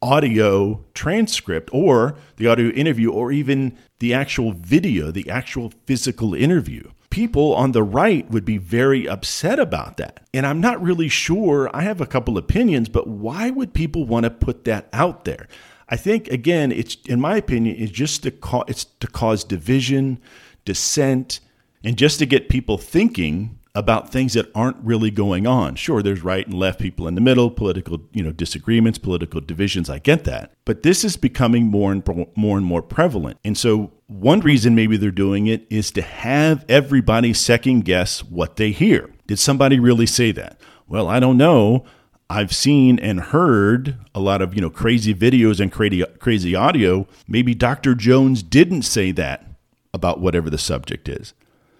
audio 0.00 0.84
transcript 0.94 1.70
or 1.72 2.14
the 2.36 2.46
audio 2.46 2.68
interview 2.70 3.10
or 3.10 3.32
even 3.32 3.76
the 3.98 4.14
actual 4.14 4.52
video, 4.52 5.10
the 5.10 5.28
actual 5.28 5.72
physical 5.86 6.34
interview. 6.34 6.88
People 7.10 7.54
on 7.54 7.72
the 7.72 7.82
right 7.82 8.30
would 8.30 8.44
be 8.44 8.58
very 8.58 9.08
upset 9.08 9.58
about 9.58 9.96
that. 9.96 10.20
And 10.32 10.46
I'm 10.46 10.60
not 10.60 10.80
really 10.80 11.08
sure. 11.08 11.74
I 11.74 11.82
have 11.82 12.00
a 12.00 12.06
couple 12.06 12.38
opinions, 12.38 12.88
but 12.88 13.08
why 13.08 13.50
would 13.50 13.74
people 13.74 14.04
want 14.04 14.24
to 14.24 14.30
put 14.30 14.64
that 14.64 14.88
out 14.92 15.24
there? 15.24 15.48
I 15.88 15.96
think 15.96 16.28
again, 16.28 16.72
it's 16.72 16.96
in 17.06 17.20
my 17.20 17.36
opinion, 17.36 17.76
it's 17.78 17.92
just 17.92 18.22
to 18.24 18.32
it's 18.68 18.84
to 18.84 19.06
cause 19.06 19.44
division, 19.44 20.20
dissent, 20.64 21.40
and 21.82 21.96
just 21.96 22.18
to 22.18 22.26
get 22.26 22.48
people 22.48 22.78
thinking 22.78 23.58
about 23.74 24.10
things 24.10 24.32
that 24.32 24.50
aren't 24.56 24.76
really 24.78 25.10
going 25.10 25.46
on. 25.46 25.76
Sure, 25.76 26.02
there's 26.02 26.24
right 26.24 26.44
and 26.46 26.58
left 26.58 26.80
people 26.80 27.06
in 27.06 27.14
the 27.14 27.20
middle, 27.20 27.48
political, 27.48 28.00
you 28.12 28.24
know, 28.24 28.32
disagreements, 28.32 28.98
political 28.98 29.40
divisions, 29.40 29.88
I 29.88 30.00
get 30.00 30.24
that. 30.24 30.52
But 30.64 30.82
this 30.82 31.04
is 31.04 31.16
becoming 31.16 31.66
more 31.66 31.92
and 31.92 32.02
more 32.34 32.56
and 32.56 32.66
more 32.66 32.82
prevalent. 32.82 33.38
And 33.44 33.56
so 33.56 33.92
one 34.08 34.40
reason 34.40 34.74
maybe 34.74 34.96
they're 34.96 35.12
doing 35.12 35.46
it 35.46 35.64
is 35.70 35.92
to 35.92 36.02
have 36.02 36.64
everybody 36.68 37.32
second 37.32 37.84
guess 37.84 38.24
what 38.24 38.56
they 38.56 38.72
hear. 38.72 39.10
Did 39.28 39.38
somebody 39.38 39.78
really 39.78 40.06
say 40.06 40.32
that? 40.32 40.60
Well, 40.88 41.06
I 41.06 41.20
don't 41.20 41.36
know. 41.36 41.84
I've 42.30 42.54
seen 42.54 42.98
and 42.98 43.20
heard 43.20 43.96
a 44.14 44.20
lot 44.20 44.42
of, 44.42 44.54
you 44.54 44.60
know, 44.60 44.68
crazy 44.68 45.14
videos 45.14 45.60
and 45.60 45.72
crazy 45.72 46.04
crazy 46.18 46.54
audio. 46.54 47.06
Maybe 47.26 47.54
Dr. 47.54 47.94
Jones 47.94 48.42
didn't 48.42 48.82
say 48.82 49.12
that 49.12 49.46
about 49.94 50.20
whatever 50.20 50.50
the 50.50 50.58
subject 50.58 51.08
is. 51.08 51.32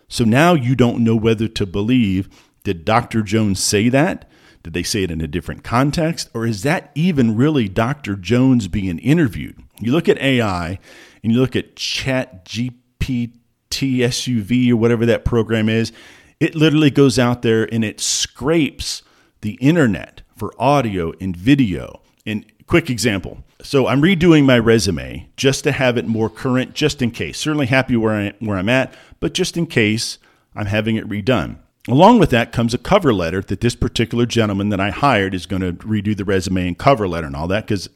So 0.08 0.24
now 0.24 0.54
you 0.54 0.74
don't 0.74 1.04
know 1.04 1.16
whether 1.16 1.48
to 1.48 1.66
believe 1.66 2.28
did 2.64 2.84
Dr. 2.84 3.22
Jones 3.22 3.62
say 3.62 3.88
that? 3.90 4.28
Did 4.62 4.72
they 4.72 4.82
say 4.82 5.02
it 5.02 5.10
in 5.10 5.20
a 5.20 5.28
different 5.28 5.64
context? 5.64 6.30
Or 6.34 6.46
is 6.46 6.62
that 6.62 6.90
even 6.94 7.36
really 7.36 7.68
Dr. 7.68 8.16
Jones 8.16 8.68
being 8.68 8.98
interviewed? 8.98 9.62
You 9.80 9.92
look 9.92 10.08
at 10.08 10.18
AI 10.18 10.78
and 11.22 11.32
you 11.32 11.40
look 11.40 11.56
at 11.56 11.76
Chat 11.76 12.44
GPT 12.46 13.32
SUV 13.70 14.70
or 14.70 14.76
whatever 14.76 15.06
that 15.06 15.24
program 15.24 15.68
is, 15.68 15.92
it 16.40 16.54
literally 16.54 16.90
goes 16.90 17.18
out 17.18 17.42
there 17.42 17.72
and 17.72 17.84
it 17.84 18.00
scrapes 18.00 19.02
the 19.40 19.54
internet 19.54 20.22
for 20.38 20.54
audio 20.58 21.12
and 21.20 21.36
video. 21.36 22.00
And 22.24 22.44
quick 22.66 22.90
example. 22.90 23.42
So 23.62 23.86
I'm 23.86 24.00
redoing 24.00 24.44
my 24.44 24.58
resume 24.58 25.28
just 25.36 25.64
to 25.64 25.72
have 25.72 25.96
it 25.96 26.06
more 26.06 26.30
current, 26.30 26.74
just 26.74 27.02
in 27.02 27.10
case. 27.10 27.38
Certainly 27.38 27.66
happy 27.66 27.96
where 27.96 28.14
I 28.14 28.32
where 28.38 28.56
I'm 28.56 28.68
at, 28.68 28.94
but 29.18 29.34
just 29.34 29.56
in 29.56 29.66
case 29.66 30.18
I'm 30.54 30.66
having 30.66 30.96
it 30.96 31.08
redone. 31.08 31.56
Along 31.88 32.18
with 32.18 32.28
that 32.30 32.52
comes 32.52 32.74
a 32.74 32.78
cover 32.78 33.14
letter 33.14 33.40
that 33.40 33.62
this 33.62 33.74
particular 33.74 34.26
gentleman 34.26 34.68
that 34.68 34.78
I 34.78 34.90
hired 34.90 35.34
is 35.34 35.46
going 35.46 35.62
to 35.62 35.72
redo 35.72 36.14
the 36.14 36.24
resume 36.24 36.68
and 36.68 36.78
cover 36.78 37.08
letter 37.08 37.26
and 37.26 37.34
all 37.34 37.48
that 37.48 37.66
because 37.66 37.88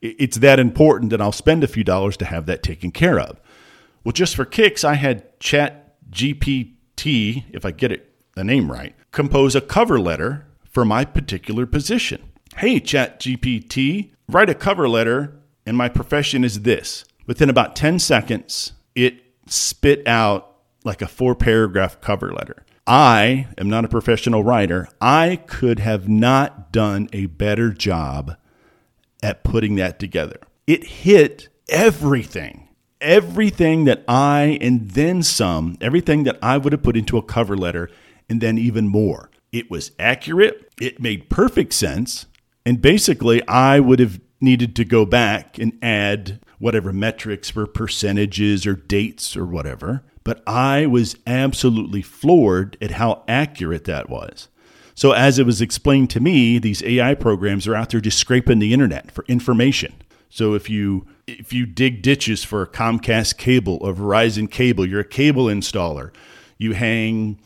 it's 0.00 0.38
that 0.38 0.58
important 0.58 1.10
that 1.10 1.20
I'll 1.20 1.30
spend 1.30 1.62
a 1.62 1.68
few 1.68 1.84
dollars 1.84 2.16
to 2.16 2.24
have 2.24 2.46
that 2.46 2.62
taken 2.62 2.90
care 2.90 3.20
of. 3.20 3.38
Well, 4.02 4.12
just 4.12 4.34
for 4.34 4.46
kicks, 4.46 4.82
I 4.82 4.94
had 4.94 5.38
Chat 5.40 5.94
GPT, 6.10 7.44
if 7.52 7.66
I 7.66 7.70
get 7.70 7.92
it 7.92 8.10
the 8.34 8.44
name 8.44 8.72
right, 8.72 8.94
compose 9.12 9.54
a 9.54 9.60
cover 9.60 10.00
letter 10.00 10.46
for 10.78 10.84
my 10.84 11.04
particular 11.04 11.66
position. 11.66 12.22
Hey, 12.56 12.78
Chat 12.78 13.18
GPT, 13.18 14.12
write 14.28 14.48
a 14.48 14.54
cover 14.54 14.88
letter, 14.88 15.36
and 15.66 15.76
my 15.76 15.88
profession 15.88 16.44
is 16.44 16.60
this. 16.60 17.04
Within 17.26 17.50
about 17.50 17.74
10 17.74 17.98
seconds, 17.98 18.74
it 18.94 19.20
spit 19.48 20.06
out 20.06 20.54
like 20.84 21.02
a 21.02 21.08
four 21.08 21.34
paragraph 21.34 22.00
cover 22.00 22.32
letter. 22.32 22.64
I 22.86 23.48
am 23.58 23.68
not 23.68 23.86
a 23.86 23.88
professional 23.88 24.44
writer. 24.44 24.88
I 25.00 25.40
could 25.48 25.80
have 25.80 26.08
not 26.08 26.70
done 26.70 27.08
a 27.12 27.26
better 27.26 27.72
job 27.72 28.36
at 29.20 29.42
putting 29.42 29.74
that 29.74 29.98
together. 29.98 30.38
It 30.68 30.84
hit 30.84 31.48
everything, 31.68 32.68
everything 33.00 33.82
that 33.86 34.04
I, 34.06 34.58
and 34.60 34.92
then 34.92 35.24
some, 35.24 35.76
everything 35.80 36.22
that 36.22 36.38
I 36.40 36.56
would 36.56 36.72
have 36.72 36.84
put 36.84 36.96
into 36.96 37.18
a 37.18 37.22
cover 37.22 37.56
letter, 37.56 37.90
and 38.28 38.40
then 38.40 38.58
even 38.58 38.86
more. 38.86 39.28
It 39.52 39.70
was 39.70 39.92
accurate, 39.98 40.70
it 40.80 41.00
made 41.00 41.30
perfect 41.30 41.72
sense, 41.72 42.26
and 42.66 42.82
basically, 42.82 43.46
I 43.48 43.80
would 43.80 43.98
have 43.98 44.20
needed 44.40 44.76
to 44.76 44.84
go 44.84 45.06
back 45.06 45.58
and 45.58 45.78
add 45.82 46.40
whatever 46.58 46.92
metrics 46.92 47.50
for 47.50 47.66
percentages 47.66 48.66
or 48.66 48.74
dates 48.74 49.36
or 49.36 49.46
whatever. 49.46 50.02
But 50.24 50.42
I 50.46 50.86
was 50.86 51.16
absolutely 51.26 52.02
floored 52.02 52.76
at 52.82 52.92
how 52.92 53.24
accurate 53.26 53.84
that 53.84 54.10
was. 54.10 54.48
So, 54.94 55.12
as 55.12 55.38
it 55.38 55.46
was 55.46 55.62
explained 55.62 56.10
to 56.10 56.20
me, 56.20 56.58
these 56.58 56.82
AI 56.82 57.14
programs 57.14 57.66
are 57.66 57.74
out 57.74 57.90
there 57.90 58.00
just 58.00 58.18
scraping 58.18 58.58
the 58.58 58.74
internet 58.74 59.10
for 59.12 59.24
information. 59.28 59.94
So, 60.28 60.54
if 60.54 60.68
you 60.68 61.06
if 61.26 61.52
you 61.52 61.64
dig 61.64 62.02
ditches 62.02 62.44
for 62.44 62.66
Comcast 62.66 63.38
cable 63.38 63.78
or 63.80 63.94
Verizon 63.94 64.50
cable, 64.50 64.86
you're 64.86 65.00
a 65.00 65.04
cable 65.04 65.44
installer. 65.44 66.10
You 66.58 66.72
hang 66.72 67.38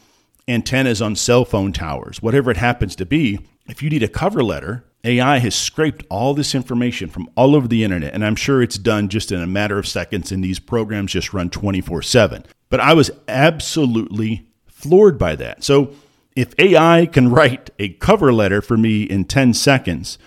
antennas 0.48 1.00
on 1.00 1.16
cell 1.16 1.44
phone 1.44 1.72
towers, 1.72 2.22
whatever 2.22 2.50
it 2.50 2.56
happens 2.56 2.96
to 2.96 3.06
be. 3.06 3.40
If 3.66 3.82
you 3.82 3.90
need 3.90 4.02
a 4.02 4.08
cover 4.08 4.42
letter, 4.42 4.84
AI 5.04 5.38
has 5.38 5.54
scraped 5.54 6.04
all 6.10 6.34
this 6.34 6.54
information 6.54 7.08
from 7.08 7.28
all 7.36 7.56
over 7.56 7.66
the 7.66 7.84
internet, 7.84 8.14
and 8.14 8.24
I'm 8.24 8.36
sure 8.36 8.62
it's 8.62 8.78
done 8.78 9.08
just 9.08 9.32
in 9.32 9.42
a 9.42 9.46
matter 9.46 9.78
of 9.78 9.88
seconds, 9.88 10.30
and 10.30 10.42
these 10.42 10.58
programs 10.58 11.12
just 11.12 11.32
run 11.32 11.50
24 11.50 12.02
7. 12.02 12.44
But 12.68 12.80
I 12.80 12.94
was 12.94 13.10
absolutely 13.28 14.46
floored 14.66 15.18
by 15.18 15.36
that. 15.36 15.64
So, 15.64 15.94
if 16.34 16.54
AI 16.58 17.06
can 17.06 17.30
write 17.30 17.70
a 17.78 17.90
cover 17.90 18.32
letter 18.32 18.62
for 18.62 18.76
me 18.76 19.02
in 19.02 19.26
10 19.26 19.52
seconds, 19.52 20.18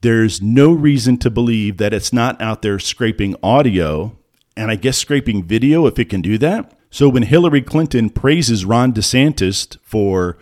there's 0.00 0.40
no 0.40 0.72
reason 0.72 1.18
to 1.18 1.30
believe 1.30 1.76
that 1.76 1.92
it's 1.92 2.12
not 2.12 2.40
out 2.40 2.62
there 2.62 2.78
scraping 2.78 3.36
audio 3.42 4.16
and 4.56 4.70
I 4.70 4.76
guess 4.76 4.98
scraping 4.98 5.44
video 5.44 5.86
if 5.86 5.98
it 5.98 6.08
can 6.08 6.22
do 6.22 6.38
that. 6.38 6.72
So 6.90 7.08
when 7.08 7.22
Hillary 7.22 7.62
Clinton 7.62 8.10
praises 8.10 8.64
Ron 8.64 8.92
DeSantis 8.92 9.78
for 9.82 10.36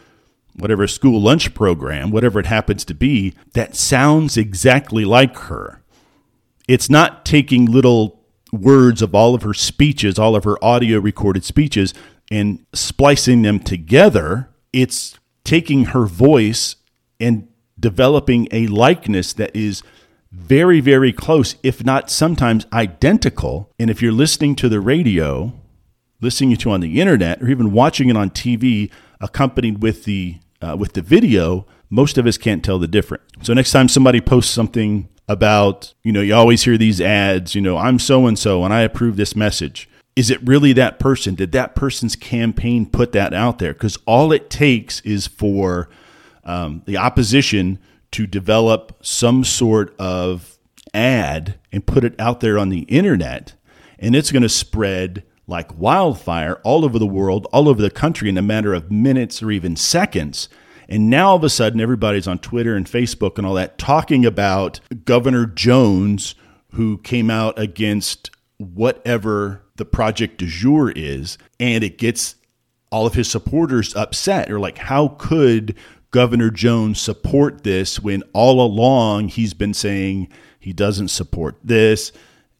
whatever 0.55 0.87
school 0.87 1.21
lunch 1.21 1.55
program, 1.55 2.11
whatever 2.11 2.41
it 2.41 2.47
happens 2.47 2.85
to 2.87 2.95
be, 2.95 3.35
that 3.53 3.77
sounds 3.77 4.37
exactly 4.37 5.05
like 5.05 5.37
her. 5.37 5.83
It's 6.67 6.91
not 6.91 7.25
taking 7.25 7.67
little 7.67 8.25
words 8.51 9.03
of 9.03 9.15
all 9.15 9.35
of 9.35 9.43
her 9.43 9.55
speeches, 9.55 10.19
all 10.19 10.35
of 10.35 10.45
her 10.45 10.63
audio 10.65 10.99
recorded 10.99 11.45
speeches, 11.45 11.95
and 12.31 12.65
splicing 12.73 13.43
them 13.43 13.61
together 13.61 14.49
it's 14.73 15.19
taking 15.45 15.87
her 15.87 16.07
voice 16.07 16.77
and 17.19 17.49
developing 17.79 18.49
a 18.51 18.67
likeness 18.67 19.33
that 19.35 19.55
is 19.55 19.83
very, 20.31 20.81
very 20.81 21.13
close, 21.13 21.57
if 21.63 21.85
not 21.85 22.11
sometimes 22.11 22.67
identical. 22.73 23.73
And 23.79 23.91
if 23.91 24.03
you're 24.03 24.13
listening 24.13 24.57
to 24.57 24.69
the 24.69 24.81
radio, 24.81 25.55
listening 26.21 26.57
to 26.57 26.71
on 26.71 26.81
the 26.81 27.01
internet, 27.01 27.43
or 27.43 27.49
even 27.49 27.73
watching 27.73 28.09
it 28.09 28.17
on 28.17 28.31
TV, 28.31 28.91
accompanied 29.21 29.83
with 29.83 30.05
the 30.05 30.39
uh, 30.61 30.77
with 30.79 30.95
the 30.95 31.03
video, 31.03 31.67
most 31.89 32.19
of 32.19 32.27
us 32.27 32.37
can't 32.37 32.65
tell 32.65 32.79
the 32.79 32.89
difference. 32.89 33.25
So 33.43 33.55
next 33.55 33.71
time 33.71 33.89
somebody 33.89 34.21
posts 34.21 34.53
something 34.53 35.09
about, 35.29 35.95
you 36.03 36.11
know, 36.11 36.21
you 36.21 36.35
always 36.35 36.65
hear 36.65 36.77
these 36.77 37.01
ads, 37.01 37.55
you 37.55 37.61
know, 37.61 37.77
I'm 37.77 38.01
so 38.01 38.27
and 38.27 38.37
so 38.37 38.65
and 38.65 38.75
I 38.75 38.81
approve 38.81 39.17
this 39.17 39.37
message 39.37 39.89
is 40.19 40.31
it 40.31 40.43
really 40.43 40.73
that 40.73 40.99
person? 40.99 41.37
Did 41.37 41.53
that 41.53 41.77
person's 41.77 42.17
campaign 42.17 42.87
put 42.87 43.13
that 43.13 43.33
out 43.33 43.61
there? 43.61 43.73
Because 43.73 43.97
all 44.05 44.33
it 44.33 44.51
takes 44.51 45.01
is 45.03 45.29
for 45.29 45.89
um, 46.43 46.83
the 46.87 46.97
opposition 46.97 47.79
to 48.11 48.27
develop 48.27 48.99
some 49.01 49.45
sort 49.45 49.95
of 49.97 50.59
ad 50.93 51.61
and 51.71 51.87
put 51.87 52.03
it 52.03 52.19
out 52.19 52.41
there 52.41 52.59
on 52.59 52.69
the 52.69 52.81
internet, 52.81 53.55
and 54.01 54.17
it's 54.17 54.33
going 54.33 54.43
to 54.43 54.49
spread 54.49 55.23
like 55.49 55.77
wildfire 55.77 56.61
all 56.63 56.85
over 56.85 56.99
the 56.99 57.07
world, 57.07 57.49
all 57.53 57.69
over 57.69 57.83
the 57.83 57.91
country 57.91 58.29
in 58.29 58.39
a 58.39 58.43
matter 58.43 58.75
of 58.75 58.91
minutes 58.91 59.43
or 59.43 59.51
even 59.51 59.75
seconds. 59.75 60.49
And 60.89 61.11
now 61.11 61.31
all 61.31 61.37
of 61.37 61.45
a 61.45 61.51
sudden, 61.51 61.81
everybody's 61.81 62.29
on 62.29 62.39
Twitter 62.39 62.77
and 62.77 62.87
Facebook 62.87 63.37
and 63.37 63.47
all 63.47 63.55
that 63.55 63.79
talking 63.79 64.25
about 64.25 64.79
Governor 65.05 65.47
Jones, 65.47 66.35
who 66.73 66.99
came 66.99 67.31
out 67.31 67.59
against 67.59 68.31
whatever 68.59 69.63
the 69.77 69.85
project 69.85 70.39
du 70.39 70.47
jour 70.47 70.93
is, 70.95 71.39
and 71.59 71.83
it 71.83 71.99
gets 71.99 72.37
all 72.91 73.07
of 73.07 73.15
his 73.15 73.31
supporters 73.31 73.95
upset. 73.97 74.51
Or 74.51 74.61
like, 74.61 74.79
how 74.79 75.09
could 75.19 75.77
Governor 76.11 76.51
Jones 76.51 77.01
support 77.01 77.65
this 77.65 78.01
when 78.01 78.23
all 78.33 78.65
along 78.65 79.29
he's 79.29 79.55
been 79.55 79.75
saying 79.75 80.29
he 80.59 80.73
doesn't 80.73 81.09
support 81.09 81.57
this 81.63 82.13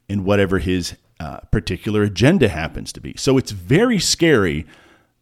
and 0.09 0.25
whatever 0.25 0.59
his 0.59 0.97
uh, 1.21 1.41
particular 1.51 2.03
agenda 2.03 2.49
happens 2.49 2.93
to 2.93 3.01
be? 3.01 3.15
So 3.17 3.39
it's 3.39 3.51
very 3.51 3.99
scary 3.99 4.67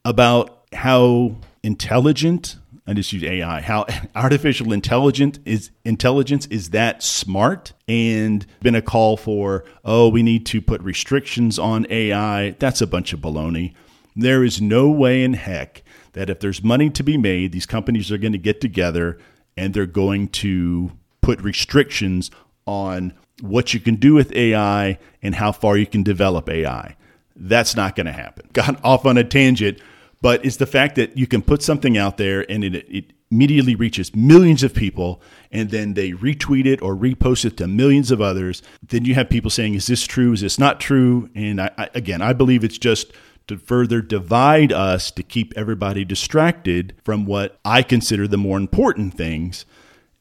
about 0.04 0.64
how 0.72 1.36
intelligent 1.62 2.56
I 2.86 2.94
just 2.94 3.12
use 3.12 3.24
AI. 3.24 3.60
How 3.60 3.86
artificial 4.14 4.72
intelligence 4.72 5.38
is 5.44 5.70
intelligence 5.84 6.46
is 6.46 6.70
that 6.70 7.02
smart 7.02 7.72
and 7.88 8.46
been 8.60 8.76
a 8.76 8.82
call 8.82 9.16
for 9.16 9.64
oh 9.84 10.08
we 10.08 10.22
need 10.22 10.46
to 10.46 10.62
put 10.62 10.80
restrictions 10.82 11.58
on 11.58 11.86
AI. 11.90 12.50
That's 12.58 12.80
a 12.80 12.86
bunch 12.86 13.12
of 13.12 13.20
baloney. 13.20 13.74
There 14.14 14.44
is 14.44 14.62
no 14.62 14.88
way 14.88 15.24
in 15.24 15.34
heck 15.34 15.82
that 16.12 16.30
if 16.30 16.40
there's 16.40 16.62
money 16.62 16.88
to 16.90 17.02
be 17.02 17.18
made, 17.18 17.52
these 17.52 17.66
companies 17.66 18.10
are 18.10 18.18
going 18.18 18.32
to 18.32 18.38
get 18.38 18.60
together 18.60 19.18
and 19.56 19.74
they're 19.74 19.86
going 19.86 20.28
to 20.28 20.92
put 21.20 21.40
restrictions 21.42 22.30
on 22.66 23.12
what 23.40 23.74
you 23.74 23.80
can 23.80 23.96
do 23.96 24.14
with 24.14 24.32
AI 24.32 24.98
and 25.22 25.34
how 25.34 25.52
far 25.52 25.76
you 25.76 25.86
can 25.86 26.02
develop 26.02 26.48
AI. 26.48 26.96
That's 27.34 27.76
not 27.76 27.96
going 27.96 28.06
to 28.06 28.12
happen. 28.12 28.48
Got 28.52 28.82
off 28.84 29.04
on 29.04 29.18
a 29.18 29.24
tangent 29.24 29.80
but 30.20 30.44
it's 30.44 30.56
the 30.56 30.66
fact 30.66 30.96
that 30.96 31.16
you 31.16 31.26
can 31.26 31.42
put 31.42 31.62
something 31.62 31.96
out 31.96 32.16
there 32.16 32.50
and 32.50 32.64
it, 32.64 32.74
it 32.88 33.12
immediately 33.30 33.74
reaches 33.74 34.14
millions 34.14 34.62
of 34.62 34.74
people 34.74 35.20
and 35.50 35.70
then 35.70 35.94
they 35.94 36.12
retweet 36.12 36.66
it 36.66 36.80
or 36.80 36.94
repost 36.94 37.44
it 37.44 37.56
to 37.56 37.66
millions 37.66 38.10
of 38.10 38.20
others 38.20 38.62
then 38.82 39.04
you 39.04 39.14
have 39.14 39.28
people 39.28 39.50
saying 39.50 39.74
is 39.74 39.86
this 39.86 40.06
true 40.06 40.32
is 40.32 40.40
this 40.40 40.58
not 40.58 40.80
true 40.80 41.28
and 41.34 41.60
I, 41.60 41.70
I, 41.76 41.88
again 41.94 42.22
i 42.22 42.32
believe 42.32 42.62
it's 42.62 42.78
just 42.78 43.12
to 43.48 43.58
further 43.58 44.00
divide 44.00 44.72
us 44.72 45.10
to 45.12 45.22
keep 45.22 45.52
everybody 45.56 46.04
distracted 46.04 46.94
from 47.04 47.26
what 47.26 47.58
i 47.64 47.82
consider 47.82 48.28
the 48.28 48.38
more 48.38 48.58
important 48.58 49.14
things 49.14 49.66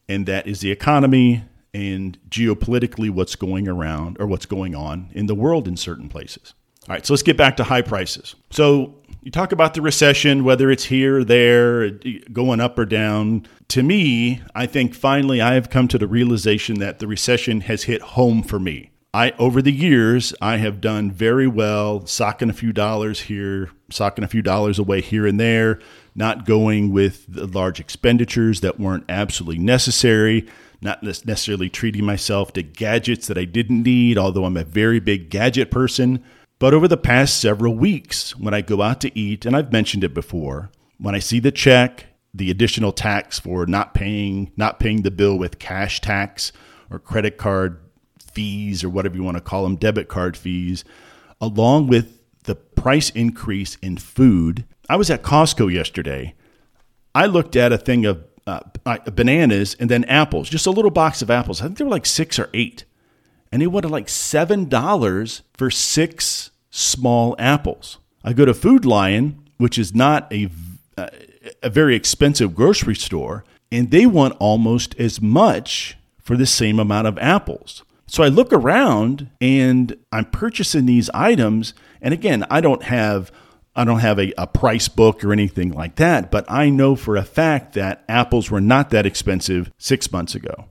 and 0.08 0.26
that 0.26 0.46
is 0.48 0.60
the 0.60 0.72
economy 0.72 1.44
and 1.84 2.18
geopolitically 2.30 3.10
what's 3.10 3.36
going 3.36 3.68
around 3.68 4.16
or 4.18 4.26
what's 4.26 4.46
going 4.46 4.74
on 4.74 5.08
in 5.12 5.26
the 5.26 5.34
world 5.34 5.68
in 5.68 5.76
certain 5.76 6.08
places 6.08 6.54
all 6.88 6.94
right 6.94 7.04
so 7.06 7.12
let's 7.12 7.22
get 7.22 7.36
back 7.36 7.56
to 7.56 7.64
high 7.64 7.82
prices 7.82 8.34
so 8.50 8.66
You 9.26 9.32
talk 9.32 9.50
about 9.50 9.74
the 9.74 9.82
recession, 9.82 10.44
whether 10.44 10.70
it's 10.70 10.84
here 10.84 11.18
or 11.18 11.24
there, 11.24 11.90
going 12.32 12.60
up 12.60 12.78
or 12.78 12.86
down. 12.86 13.44
To 13.74 13.82
me, 13.82 14.40
I 14.54 14.66
think 14.66 14.94
finally 14.94 15.40
I 15.40 15.54
have 15.54 15.68
come 15.68 15.88
to 15.88 15.98
the 15.98 16.06
realization 16.06 16.78
that 16.78 17.00
the 17.00 17.08
recession 17.08 17.62
has 17.62 17.82
hit 17.90 18.02
home 18.02 18.44
for 18.44 18.60
me. 18.60 18.92
I 19.16 19.32
over 19.38 19.62
the 19.62 19.72
years 19.72 20.34
I 20.42 20.58
have 20.58 20.82
done 20.82 21.10
very 21.10 21.46
well, 21.46 22.04
socking 22.04 22.50
a 22.50 22.52
few 22.52 22.74
dollars 22.74 23.18
here, 23.18 23.70
socking 23.88 24.24
a 24.24 24.28
few 24.28 24.42
dollars 24.42 24.78
away 24.78 25.00
here 25.00 25.26
and 25.26 25.40
there, 25.40 25.80
not 26.14 26.44
going 26.44 26.92
with 26.92 27.24
the 27.26 27.46
large 27.46 27.80
expenditures 27.80 28.60
that 28.60 28.78
weren't 28.78 29.06
absolutely 29.08 29.64
necessary, 29.64 30.46
not 30.82 31.02
necessarily 31.02 31.70
treating 31.70 32.04
myself 32.04 32.52
to 32.52 32.62
gadgets 32.62 33.26
that 33.28 33.38
I 33.38 33.46
didn't 33.46 33.84
need, 33.84 34.18
although 34.18 34.44
I'm 34.44 34.58
a 34.58 34.64
very 34.64 35.00
big 35.00 35.30
gadget 35.30 35.70
person. 35.70 36.22
But 36.58 36.74
over 36.74 36.86
the 36.86 36.98
past 36.98 37.40
several 37.40 37.74
weeks, 37.74 38.36
when 38.36 38.52
I 38.52 38.60
go 38.60 38.82
out 38.82 39.00
to 39.00 39.18
eat, 39.18 39.46
and 39.46 39.56
I've 39.56 39.72
mentioned 39.72 40.04
it 40.04 40.12
before, 40.12 40.68
when 40.98 41.14
I 41.14 41.20
see 41.20 41.40
the 41.40 41.50
check, 41.50 42.04
the 42.34 42.50
additional 42.50 42.92
tax 42.92 43.38
for 43.38 43.64
not 43.64 43.94
paying 43.94 44.52
not 44.58 44.78
paying 44.78 45.00
the 45.00 45.10
bill 45.10 45.38
with 45.38 45.58
cash 45.58 46.02
tax 46.02 46.52
or 46.90 46.98
credit 46.98 47.38
card 47.38 47.80
fees 48.36 48.84
or 48.84 48.90
whatever 48.90 49.16
you 49.16 49.22
want 49.22 49.38
to 49.38 49.40
call 49.40 49.62
them, 49.62 49.76
debit 49.76 50.08
card 50.08 50.36
fees, 50.36 50.84
along 51.40 51.86
with 51.86 52.20
the 52.44 52.54
price 52.54 53.08
increase 53.10 53.76
in 53.76 53.96
food. 53.96 54.66
I 54.90 54.96
was 54.96 55.10
at 55.10 55.22
Costco 55.22 55.72
yesterday. 55.72 56.34
I 57.14 57.24
looked 57.24 57.56
at 57.56 57.72
a 57.72 57.78
thing 57.78 58.04
of 58.04 58.22
uh, 58.46 58.60
bananas 59.10 59.74
and 59.80 59.90
then 59.90 60.04
apples, 60.04 60.50
just 60.50 60.66
a 60.66 60.70
little 60.70 60.90
box 60.90 61.22
of 61.22 61.30
apples. 61.30 61.62
I 61.62 61.64
think 61.64 61.78
they 61.78 61.84
were 61.84 61.90
like 61.90 62.04
six 62.04 62.38
or 62.38 62.50
eight. 62.52 62.84
And 63.50 63.62
they 63.62 63.66
wanted 63.66 63.90
like 63.90 64.08
$7 64.08 65.42
for 65.54 65.70
six 65.70 66.50
small 66.70 67.34
apples. 67.38 67.98
I 68.22 68.34
go 68.34 68.44
to 68.44 68.52
Food 68.52 68.84
Lion, 68.84 69.42
which 69.56 69.78
is 69.78 69.94
not 69.94 70.30
a, 70.30 70.50
uh, 70.98 71.08
a 71.62 71.70
very 71.70 71.96
expensive 71.96 72.54
grocery 72.54 72.96
store, 72.96 73.44
and 73.72 73.90
they 73.90 74.04
want 74.04 74.36
almost 74.38 74.94
as 75.00 75.22
much 75.22 75.96
for 76.20 76.36
the 76.36 76.44
same 76.44 76.78
amount 76.78 77.06
of 77.06 77.16
apples. 77.18 77.82
So 78.16 78.22
I 78.22 78.28
look 78.28 78.50
around 78.50 79.28
and 79.42 79.94
I'm 80.10 80.24
purchasing 80.24 80.86
these 80.86 81.10
items. 81.10 81.74
And 82.00 82.14
again, 82.14 82.46
I 82.48 82.62
don't 82.62 82.82
have 82.84 83.30
I 83.74 83.84
don't 83.84 83.98
have 83.98 84.18
a, 84.18 84.32
a 84.38 84.46
price 84.46 84.88
book 84.88 85.22
or 85.22 85.34
anything 85.34 85.70
like 85.70 85.96
that, 85.96 86.30
but 86.30 86.50
I 86.50 86.70
know 86.70 86.96
for 86.96 87.16
a 87.16 87.22
fact 87.22 87.74
that 87.74 88.04
apples 88.08 88.50
were 88.50 88.62
not 88.62 88.88
that 88.88 89.04
expensive 89.04 89.70
six 89.76 90.10
months 90.10 90.34
ago. 90.34 90.64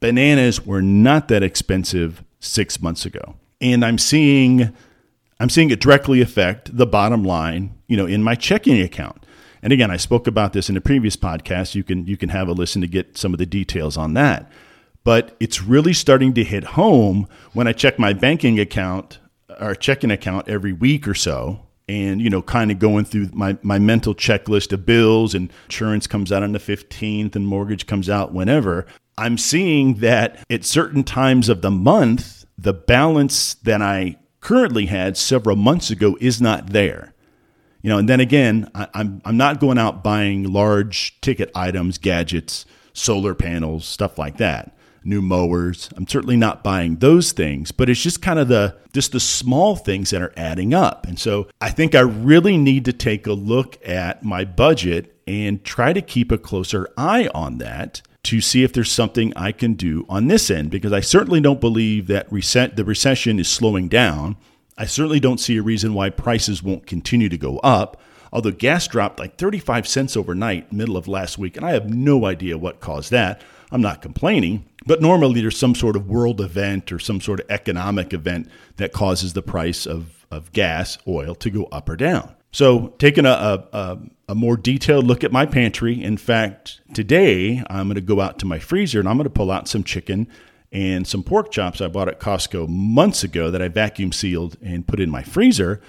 Bananas 0.00 0.66
were 0.66 0.82
not 0.82 1.28
that 1.28 1.42
expensive 1.42 2.22
six 2.38 2.82
months 2.82 3.06
ago. 3.06 3.36
And 3.62 3.82
I'm 3.82 3.96
seeing 3.96 4.70
I'm 5.40 5.48
seeing 5.48 5.70
it 5.70 5.80
directly 5.80 6.20
affect 6.20 6.76
the 6.76 6.86
bottom 6.86 7.24
line, 7.24 7.74
you 7.88 7.96
know, 7.96 8.04
in 8.04 8.22
my 8.22 8.34
checking 8.34 8.78
account. 8.82 9.24
And 9.62 9.72
again, 9.72 9.90
I 9.90 9.96
spoke 9.96 10.26
about 10.26 10.52
this 10.52 10.68
in 10.68 10.76
a 10.76 10.82
previous 10.82 11.16
podcast. 11.16 11.74
You 11.74 11.82
can 11.82 12.04
you 12.06 12.18
can 12.18 12.28
have 12.28 12.46
a 12.46 12.52
listen 12.52 12.82
to 12.82 12.86
get 12.86 13.16
some 13.16 13.32
of 13.32 13.38
the 13.38 13.46
details 13.46 13.96
on 13.96 14.12
that 14.12 14.52
but 15.04 15.36
it's 15.38 15.62
really 15.62 15.92
starting 15.92 16.34
to 16.34 16.44
hit 16.44 16.64
home 16.64 17.28
when 17.52 17.66
I 17.66 17.72
check 17.72 17.98
my 17.98 18.12
banking 18.12 18.58
account 18.58 19.18
or 19.60 19.74
checking 19.74 20.10
account 20.10 20.48
every 20.48 20.72
week 20.72 21.06
or 21.06 21.14
so 21.14 21.60
and 21.88 22.20
you 22.20 22.30
know 22.30 22.42
kind 22.42 22.70
of 22.70 22.78
going 22.78 23.04
through 23.04 23.28
my, 23.32 23.56
my 23.62 23.78
mental 23.78 24.14
checklist 24.14 24.72
of 24.72 24.86
bills 24.86 25.34
and 25.34 25.52
insurance 25.66 26.06
comes 26.06 26.32
out 26.32 26.42
on 26.42 26.52
the 26.52 26.58
15th 26.58 27.36
and 27.36 27.46
mortgage 27.46 27.86
comes 27.86 28.08
out 28.08 28.32
whenever 28.32 28.86
i'm 29.18 29.36
seeing 29.36 29.96
that 29.96 30.42
at 30.48 30.64
certain 30.64 31.04
times 31.04 31.50
of 31.50 31.60
the 31.60 31.70
month 31.70 32.46
the 32.56 32.72
balance 32.72 33.54
that 33.54 33.82
i 33.82 34.16
currently 34.44 34.86
had 34.86 35.16
several 35.16 35.56
months 35.56 35.90
ago 35.90 36.18
is 36.20 36.38
not 36.38 36.68
there. 36.68 37.14
You 37.80 37.90
know 37.90 37.98
and 37.98 38.08
then 38.08 38.20
again 38.20 38.70
I, 38.74 38.88
I'm, 38.94 39.20
I'm 39.24 39.36
not 39.36 39.60
going 39.60 39.78
out 39.78 40.02
buying 40.02 40.52
large 40.52 41.20
ticket 41.20 41.50
items 41.54 41.98
gadgets 41.98 42.64
solar 42.94 43.34
panels 43.34 43.84
stuff 43.84 44.18
like 44.18 44.38
that 44.38 44.74
new 45.04 45.22
mowers. 45.22 45.88
I'm 45.96 46.06
certainly 46.06 46.36
not 46.36 46.64
buying 46.64 46.96
those 46.96 47.32
things, 47.32 47.72
but 47.72 47.88
it's 47.88 48.02
just 48.02 48.22
kind 48.22 48.38
of 48.38 48.48
the 48.48 48.76
just 48.92 49.12
the 49.12 49.20
small 49.20 49.76
things 49.76 50.10
that 50.10 50.22
are 50.22 50.32
adding 50.36 50.72
up. 50.72 51.06
And 51.06 51.18
so 51.18 51.48
I 51.60 51.70
think 51.70 51.94
I 51.94 52.00
really 52.00 52.56
need 52.56 52.84
to 52.84 52.92
take 52.92 53.26
a 53.26 53.32
look 53.32 53.78
at 53.86 54.22
my 54.22 54.44
budget 54.44 55.14
and 55.26 55.64
try 55.64 55.92
to 55.92 56.02
keep 56.02 56.30
a 56.30 56.38
closer 56.38 56.88
eye 56.96 57.28
on 57.34 57.58
that 57.58 58.02
to 58.24 58.40
see 58.40 58.62
if 58.62 58.72
there's 58.72 58.90
something 58.90 59.32
I 59.36 59.52
can 59.52 59.74
do 59.74 60.06
on 60.08 60.28
this 60.28 60.50
end 60.50 60.70
because 60.70 60.92
I 60.92 61.00
certainly 61.00 61.40
don't 61.40 61.60
believe 61.60 62.06
that 62.06 62.30
reset, 62.32 62.76
the 62.76 62.84
recession 62.84 63.38
is 63.38 63.48
slowing 63.48 63.88
down. 63.88 64.36
I 64.78 64.86
certainly 64.86 65.20
don't 65.20 65.40
see 65.40 65.56
a 65.56 65.62
reason 65.62 65.94
why 65.94 66.10
prices 66.10 66.62
won't 66.62 66.86
continue 66.86 67.28
to 67.28 67.38
go 67.38 67.58
up. 67.58 68.00
Although 68.32 68.50
gas 68.50 68.88
dropped 68.88 69.20
like 69.20 69.36
35 69.36 69.86
cents 69.86 70.16
overnight, 70.16 70.72
middle 70.72 70.96
of 70.96 71.06
last 71.06 71.38
week, 71.38 71.56
and 71.56 71.64
I 71.64 71.72
have 71.72 71.94
no 71.94 72.24
idea 72.24 72.58
what 72.58 72.80
caused 72.80 73.12
that. 73.12 73.42
I'm 73.74 73.82
not 73.82 74.02
complaining, 74.02 74.66
but 74.86 75.02
normally 75.02 75.40
there's 75.40 75.58
some 75.58 75.74
sort 75.74 75.96
of 75.96 76.08
world 76.08 76.40
event 76.40 76.92
or 76.92 77.00
some 77.00 77.20
sort 77.20 77.40
of 77.40 77.50
economic 77.50 78.12
event 78.12 78.48
that 78.76 78.92
causes 78.92 79.32
the 79.32 79.42
price 79.42 79.84
of, 79.84 80.24
of 80.30 80.52
gas, 80.52 80.96
oil 81.08 81.34
to 81.34 81.50
go 81.50 81.64
up 81.64 81.88
or 81.88 81.96
down. 81.96 82.36
So, 82.52 82.94
taking 83.00 83.26
a, 83.26 83.66
a, 83.72 83.98
a 84.28 84.34
more 84.36 84.56
detailed 84.56 85.06
look 85.06 85.24
at 85.24 85.32
my 85.32 85.44
pantry, 85.44 86.00
in 86.00 86.18
fact, 86.18 86.82
today 86.92 87.64
I'm 87.68 87.88
going 87.88 87.96
to 87.96 88.00
go 88.00 88.20
out 88.20 88.38
to 88.38 88.46
my 88.46 88.60
freezer 88.60 89.00
and 89.00 89.08
I'm 89.08 89.16
going 89.16 89.24
to 89.24 89.30
pull 89.30 89.50
out 89.50 89.66
some 89.66 89.82
chicken 89.82 90.28
and 90.70 91.04
some 91.04 91.24
pork 91.24 91.50
chops 91.50 91.80
I 91.80 91.88
bought 91.88 92.08
at 92.08 92.20
Costco 92.20 92.68
months 92.68 93.24
ago 93.24 93.50
that 93.50 93.60
I 93.60 93.66
vacuum 93.66 94.12
sealed 94.12 94.56
and 94.62 94.86
put 94.86 95.00
in 95.00 95.10
my 95.10 95.24
freezer. 95.24 95.80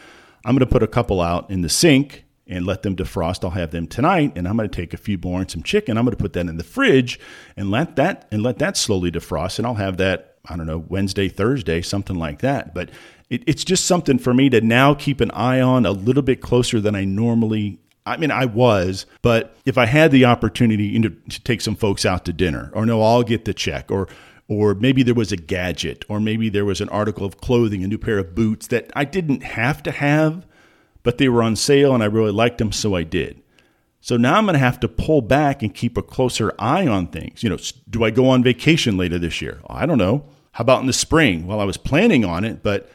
I'm 0.44 0.56
going 0.56 0.68
to 0.68 0.74
put 0.74 0.82
a 0.82 0.88
couple 0.88 1.22
out 1.22 1.52
in 1.52 1.62
the 1.62 1.70
sink 1.70 2.25
and 2.48 2.66
let 2.66 2.84
them 2.84 2.96
defrost. 2.96 3.44
I'll 3.44 3.52
have 3.52 3.72
them 3.72 3.88
tonight, 3.88 4.34
and 4.36 4.48
I'm 4.48 4.58
going 4.58 4.70
to 4.70 4.76
take 4.76 4.94
a 4.94 4.98
few 4.98 5.18
more 5.18 5.40
and 5.40 5.50
some 5.50 5.64
chicken. 5.64 5.98
I'm 5.98 6.06
going 6.06 6.16
to 6.16 6.22
put 6.22 6.34
that 6.34 6.48
in 6.48 6.58
the 6.58 6.64
fridge 6.64 7.20
and 7.58 7.72
let 7.72 7.96
that 7.96 8.28
and 8.32 8.44
let 8.44 8.60
that 8.60 8.78
slowly 8.78 9.12
defrost, 9.12 9.58
and 9.58 9.66
I'll 9.66 9.76
have 9.76 9.98
that 9.98 10.36
I 10.50 10.58
don't 10.58 10.68
know 10.68 10.86
Wednesday, 10.88 11.30
Thursday, 11.30 11.82
something 11.82 12.16
like 12.16 12.40
that. 12.40 12.74
But 12.74 12.90
it, 13.30 13.44
it's 13.48 13.64
just 13.64 13.86
something 13.86 14.20
for 14.20 14.34
me 14.34 14.50
to 14.50 14.62
now 14.62 14.94
keep 14.94 15.22
an 15.22 15.32
eye 15.32 15.62
on 15.62 15.86
a 15.86 15.92
little 15.92 16.24
bit 16.24 16.42
closer 16.42 16.80
than 16.80 16.96
I 16.96 17.04
normally. 17.06 17.80
I 18.06 18.18
mean, 18.18 18.32
I 18.32 18.46
was, 18.46 19.08
but 19.24 19.58
if 19.66 19.78
I 19.80 19.88
had 19.88 20.12
the 20.12 20.26
opportunity 20.26 21.00
to, 21.02 21.10
to 21.10 21.44
take 21.44 21.62
some 21.62 21.76
folks 21.76 22.06
out 22.06 22.26
to 22.26 22.34
dinner, 22.34 22.72
or 22.74 22.86
no, 22.86 23.02
I'll 23.02 23.24
get 23.24 23.46
the 23.46 23.54
check, 23.54 23.90
or 23.90 24.08
or 24.48 24.76
maybe 24.76 25.02
there 25.02 25.16
was 25.16 25.32
a 25.32 25.38
gadget, 25.38 26.06
or 26.08 26.20
maybe 26.20 26.50
there 26.50 26.66
was 26.66 26.80
an 26.80 26.90
article 26.90 27.26
of 27.26 27.42
clothing, 27.42 27.84
a 27.84 27.88
new 27.88 27.98
pair 27.98 28.20
of 28.20 28.36
boots 28.36 28.68
that 28.68 28.92
I 28.96 29.04
didn't 29.04 29.42
have 29.42 29.82
to 29.84 29.92
have 29.92 30.46
but 31.06 31.20
they 31.20 31.30
were 31.30 31.44
on 31.44 31.56
sale 31.56 31.94
and 31.94 32.04
I 32.04 32.08
really 32.08 32.32
liked 32.32 32.58
them, 32.58 32.74
so 32.74 32.96
I 32.96 33.04
did. 33.04 33.42
So 34.02 34.18
now 34.18 34.36
I'm 34.36 34.46
going 34.46 34.54
to 34.54 34.60
have 34.60 34.80
to 34.82 34.88
pull 34.88 35.22
back 35.22 35.64
and 35.64 35.74
keep 35.74 35.98
a 35.98 36.02
closer 36.02 36.54
eye 36.60 36.88
on 36.88 37.08
things. 37.08 37.44
You 37.44 37.50
know, 37.50 37.58
do 37.90 38.04
I 38.04 38.10
go 38.10 38.28
on 38.28 38.44
vacation 38.44 38.98
later 38.98 39.18
this 39.18 39.42
year? 39.42 39.62
I 39.70 39.86
don't 39.86 40.00
know. 40.00 40.26
How 40.52 40.64
about 40.64 40.82
in 40.82 40.88
the 40.88 40.94
spring? 40.94 41.48
Well, 41.48 41.60
I 41.60 41.64
was 41.64 41.78
planning 41.78 42.26
on 42.26 42.44
it, 42.44 42.64
but 42.64 42.90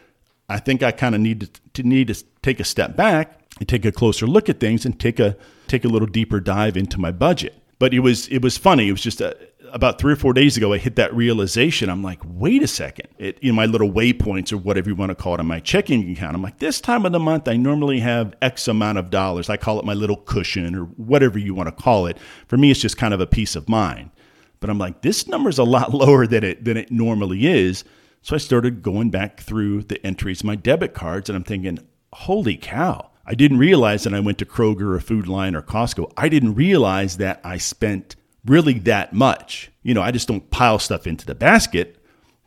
I 0.49 0.59
think 0.59 0.83
I 0.83 0.91
kind 0.91 1.15
of 1.15 1.21
need 1.21 1.41
to, 1.41 1.49
to 1.75 1.83
need 1.85 2.09
to 2.09 2.25
take 2.43 2.59
a 2.59 2.65
step 2.65 2.97
back 2.97 3.41
and 3.61 3.69
take 3.69 3.85
a 3.85 3.93
closer 3.93 4.27
look 4.27 4.49
at 4.49 4.59
things 4.59 4.85
and 4.85 4.99
take 4.99 5.21
a 5.21 5.37
take 5.69 5.85
a 5.85 5.89
little 5.89 6.09
deeper 6.09 6.41
dive 6.41 6.77
into 6.77 6.99
my 6.99 7.13
budget. 7.13 7.55
But 7.79 7.95
it 7.95 8.01
was 8.01 8.27
it 8.29 8.43
was 8.43 8.57
funny. 8.57 8.89
It 8.89 8.93
was 8.93 9.03
just 9.03 9.21
a, 9.21 9.37
about 9.73 9.99
three 9.99 10.13
or 10.13 10.17
four 10.17 10.33
days 10.33 10.57
ago, 10.57 10.73
I 10.73 10.79
hit 10.79 10.97
that 10.97 11.15
realization. 11.15 11.89
I'm 11.89 12.03
like, 12.03 12.21
wait 12.25 12.63
a 12.63 12.67
second. 12.67 13.09
It, 13.19 13.39
you 13.43 13.51
know, 13.51 13.57
my 13.57 13.67
little 13.67 13.91
waypoints 13.91 14.53
or 14.53 14.59
whatever 14.59 14.91
you 14.91 14.97
want 14.97 15.11
to 15.11 15.15
call 15.15 15.35
it 15.35 15.41
on 15.41 15.47
my 15.47 15.61
checking 15.61 16.11
account. 16.13 16.35
I'm 16.35 16.43
like, 16.43 16.59
this 16.59 16.81
time 16.81 17.07
of 17.07 17.13
the 17.13 17.19
month, 17.19 17.49
I 17.49 17.57
normally 17.57 18.01
have 18.01 18.35
X 18.43 18.69
amount 18.69 18.99
of 18.99 19.11
dollars. 19.11 19.49
I 19.49 19.57
call 19.57 19.79
it 19.79 19.85
my 19.85 19.95
little 19.95 20.17
cushion 20.17 20.75
or 20.75 20.85
whatever 20.85 21.39
you 21.39 21.55
want 21.55 21.69
to 21.69 21.83
call 21.83 22.07
it. 22.07 22.19
For 22.47 22.57
me, 22.57 22.71
it's 22.71 22.81
just 22.81 22.97
kind 22.97 23.15
of 23.15 23.21
a 23.21 23.27
peace 23.27 23.57
of 23.57 23.69
mind. 23.69 24.11
But 24.61 24.71
I'm 24.71 24.79
like, 24.79 25.03
this 25.03 25.27
number's 25.27 25.59
a 25.59 25.65
lot 25.65 25.95
lower 25.95 26.27
than 26.27 26.45
it 26.45 26.65
than 26.65 26.77
it 26.77 26.91
normally 26.91 27.47
is. 27.47 27.85
So 28.23 28.35
I 28.35 28.39
started 28.39 28.83
going 28.83 29.11
back 29.11 29.41
through 29.41 29.85
the 29.85 30.05
entries, 30.07 30.45
my 30.45 30.55
debit 30.55 30.93
cards, 30.93 31.31
and 31.31 31.37
I'm 31.37 31.45
thinking, 31.45 31.79
holy 32.13 32.57
cow. 32.57 33.11
I 33.25 33.35
didn't 33.35 33.59
realize 33.59 34.05
that 34.05 34.15
I 34.15 34.21
went 34.21 34.39
to 34.39 34.45
Kroger 34.45 34.95
or 34.95 35.01
Food 35.01 35.29
Lion 35.29 35.55
or 35.55 35.63
Costco. 35.63 36.13
I 36.17 36.29
didn't 36.29 36.55
realize 36.55 37.17
that 37.19 37.41
I 37.45 37.59
spent 37.59 38.17
really 38.45 38.79
that 38.81 39.13
much. 39.13 39.71
You 39.83 39.95
know, 39.95 40.03
I 40.03 40.11
just 40.11 40.29
don't 40.29 40.51
pile 40.51 40.79
stuff 40.79 41.07
into 41.07 41.27
the 41.27 41.35
basket. 41.35 41.97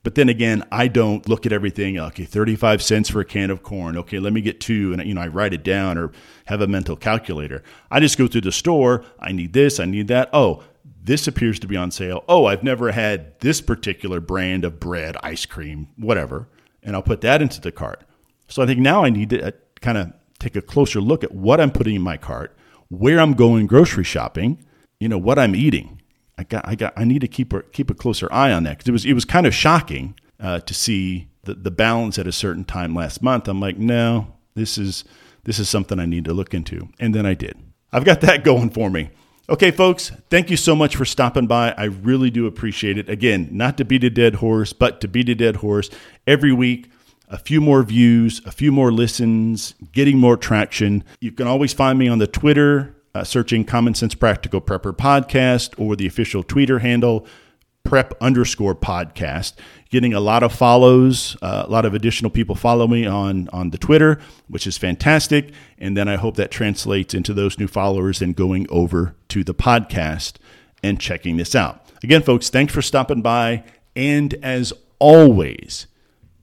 But 0.03 0.15
then 0.15 0.27
again, 0.27 0.65
I 0.69 0.89
don't 0.89 1.29
look 1.29 1.45
at 1.45 1.53
everything. 1.53 1.97
Okay, 1.97 2.25
thirty-five 2.25 2.84
cents 2.84 3.10
for 3.10 3.21
a 3.21 3.25
can 3.25 3.49
of 3.49 3.63
corn. 3.63 3.97
Okay, 3.97 4.19
let 4.19 4.34
me 4.34 4.41
get 4.41 4.60
two, 4.60 4.91
and 4.91 5.01
you 5.06 5.13
know, 5.13 5.21
I 5.21 5.27
write 5.27 5.53
it 5.53 5.63
down 5.63 5.97
or 5.97 6.12
have 6.45 6.60
a 6.60 6.67
mental 6.67 6.97
calculator. 6.97 7.63
I 7.89 8.01
just 8.01 8.17
go 8.17 8.27
through 8.27 8.41
the 8.41 8.51
store. 8.51 9.06
I 9.17 9.32
need 9.32 9.53
this. 9.53 9.79
I 9.79 9.86
need 9.86 10.10
that. 10.10 10.29
Oh, 10.34 10.62
this 11.01 11.25
appears 11.25 11.58
to 11.60 11.67
be 11.67 11.77
on 11.77 11.89
sale. 11.89 12.25
Oh, 12.27 12.45
I've 12.45 12.63
never 12.63 12.91
had 12.91 13.39
this 13.39 13.62
particular 13.62 14.19
brand 14.19 14.65
of 14.65 14.77
bread, 14.77 15.15
ice 15.23 15.45
cream, 15.45 15.88
whatever, 15.95 16.49
and 16.82 16.97
I'll 16.97 17.01
put 17.01 17.21
that 17.21 17.41
into 17.41 17.62
the 17.62 17.71
cart. 17.71 18.03
So 18.49 18.62
I 18.62 18.65
think 18.65 18.82
now 18.82 19.06
I 19.06 19.10
need 19.10 19.29
to 19.29 19.47
uh, 19.47 19.51
kind 19.79 19.97
of 19.97 20.12
take 20.38 20.58
a 20.58 20.62
closer 20.62 20.99
look 20.99 21.23
at 21.23 21.34
what 21.34 21.62
I'm 21.62 21.71
putting 21.71 21.95
in 21.95 22.01
my 22.01 22.17
cart, 22.17 22.58
where 22.89 23.21
I'm 23.21 23.34
going 23.34 23.67
grocery 23.67 24.03
shopping, 24.03 24.65
you 25.04 25.10
know 25.10 25.18
what 25.18 25.38
I'm 25.38 25.54
eating. 25.54 26.02
I 26.38 26.44
got 26.46 26.66
I 26.66 26.76
got 26.76 26.94
I 26.96 27.04
need 27.04 27.20
to 27.20 27.28
keep 27.28 27.52
a 27.52 27.62
keep 27.62 27.92
a 27.92 27.94
closer 27.94 28.32
eye 28.32 28.54
on 28.54 28.63
that 28.63 28.78
because 28.78 28.88
it 28.88 28.94
was 28.94 29.06
it 29.06 29.13
was 29.13 29.26
kind 29.26 29.46
of 29.46 29.54
shocking 29.54 30.16
uh, 30.39 30.62
to 30.62 30.74
see 30.74 31.28
the 31.44 31.56
the 31.56 31.72
balance 31.72 32.18
at 32.18 32.26
a 32.26 32.32
certain 32.32 32.63
time 32.63 32.96
last 32.96 33.22
month. 33.22 33.50
I'm 33.50 33.60
like, 33.60 33.78
no, 33.78 34.34
this 34.56 34.78
is 34.78 35.04
this 35.44 35.60
is 35.60 35.68
something 35.68 36.00
I 36.00 36.06
need 36.06 36.24
to 36.24 36.34
look 36.34 36.54
into. 36.54 36.88
And 37.02 37.13
then 37.13 37.26
I 37.26 37.34
did. 37.34 37.60
I've 37.92 38.06
got 38.06 38.22
that 38.22 38.44
going 38.46 38.70
for 38.70 38.89
me. 38.89 39.10
Okay, 39.50 39.72
folks, 39.72 40.13
thank 40.30 40.50
you 40.50 40.56
so 40.56 40.74
much 40.74 40.96
for 40.96 41.04
stopping 41.04 41.48
by. 41.48 41.74
I 41.78 41.84
really 41.84 42.30
do 42.30 42.48
appreciate 42.48 42.98
it. 42.98 43.10
Again, 43.10 43.50
not 43.52 43.76
to 43.80 43.84
beat 43.84 44.06
a 44.06 44.10
dead 44.10 44.36
horse, 44.36 44.72
but 44.72 45.02
to 45.02 45.10
beat 45.10 45.28
a 45.28 45.36
dead 45.36 45.58
horse 45.58 45.89
every 46.26 46.54
week. 46.54 46.89
A 47.28 47.38
few 47.38 47.60
more 47.60 47.84
views, 47.84 48.42
a 48.46 48.52
few 48.52 48.72
more 48.72 48.89
listens, 48.89 49.76
getting 49.92 50.18
more 50.18 50.38
traction. 50.38 51.04
You 51.20 51.34
can 51.34 51.46
always 51.46 51.74
find 51.74 52.00
me 52.00 52.08
on 52.08 52.20
the 52.20 52.28
Twitter, 52.28 52.96
uh, 53.15 53.23
searching 53.23 53.63
Common 53.63 53.93
Sense 53.93 54.15
Practical 54.15 54.62
Prepper 54.62 54.95
Podcast 54.95 55.73
or 55.78 55.95
the 55.95 56.08
official 56.08 56.43
Twitter 56.43 56.80
handle, 56.80 57.26
prep 57.84 58.13
underscore 58.21 58.76
podcast. 58.76 59.54
Getting 59.89 60.13
a 60.13 60.19
lot 60.19 60.41
of 60.41 60.52
follows, 60.54 61.38
uh, 61.41 61.63
a 61.67 61.69
lot 61.69 61.86
of 61.86 61.93
additional 61.93 62.32
people 62.32 62.56
follow 62.56 62.88
me 62.88 63.06
on 63.06 63.49
on 63.54 63.69
the 63.69 63.78
Twitter, 63.78 64.19
which 64.47 64.65
is 64.65 64.78
fantastic. 64.78 65.52
And 65.78 65.95
then 65.95 66.08
I 66.08 66.15
hope 66.15 66.36
that 66.38 66.49
translates 66.49 67.13
into 67.13 67.34
those 67.34 67.60
new 67.60 67.67
followers 67.67 68.21
and 68.21 68.36
going 68.36 68.65
over 68.69 69.15
to 69.30 69.43
the 69.43 69.54
podcast 69.54 70.38
and 70.82 70.99
checking 70.99 71.38
this 71.38 71.56
out. 71.56 71.91
Again, 72.04 72.23
folks, 72.23 72.49
thanks 72.49 72.73
for 72.73 72.82
stopping 72.82 73.21
by. 73.21 73.63
And 73.95 74.34
as 74.41 74.73
always, 74.99 75.88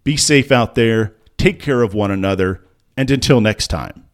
be 0.04 0.16
safe 0.16 0.52
out 0.52 0.76
there, 0.76 1.16
take 1.36 1.60
care 1.60 1.82
of 1.82 1.94
one 1.94 2.10
another, 2.10 2.64
and 2.96 3.10
until 3.10 3.40
next 3.40 3.68
time. 3.68 4.09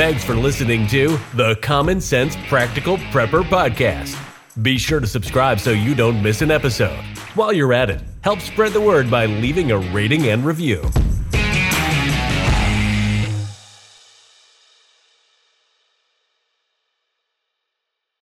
Thanks 0.00 0.24
for 0.24 0.34
listening 0.34 0.86
to 0.86 1.18
the 1.34 1.56
Common 1.56 2.00
Sense 2.00 2.34
Practical 2.48 2.96
Prepper 3.12 3.42
Podcast. 3.42 4.16
Be 4.62 4.78
sure 4.78 4.98
to 4.98 5.06
subscribe 5.06 5.60
so 5.60 5.72
you 5.72 5.94
don't 5.94 6.22
miss 6.22 6.40
an 6.40 6.50
episode. 6.50 7.04
While 7.34 7.52
you're 7.52 7.74
at 7.74 7.90
it, 7.90 8.00
help 8.22 8.40
spread 8.40 8.72
the 8.72 8.80
word 8.80 9.10
by 9.10 9.26
leaving 9.26 9.72
a 9.72 9.78
rating 9.78 10.28
and 10.28 10.42
review. 10.42 10.80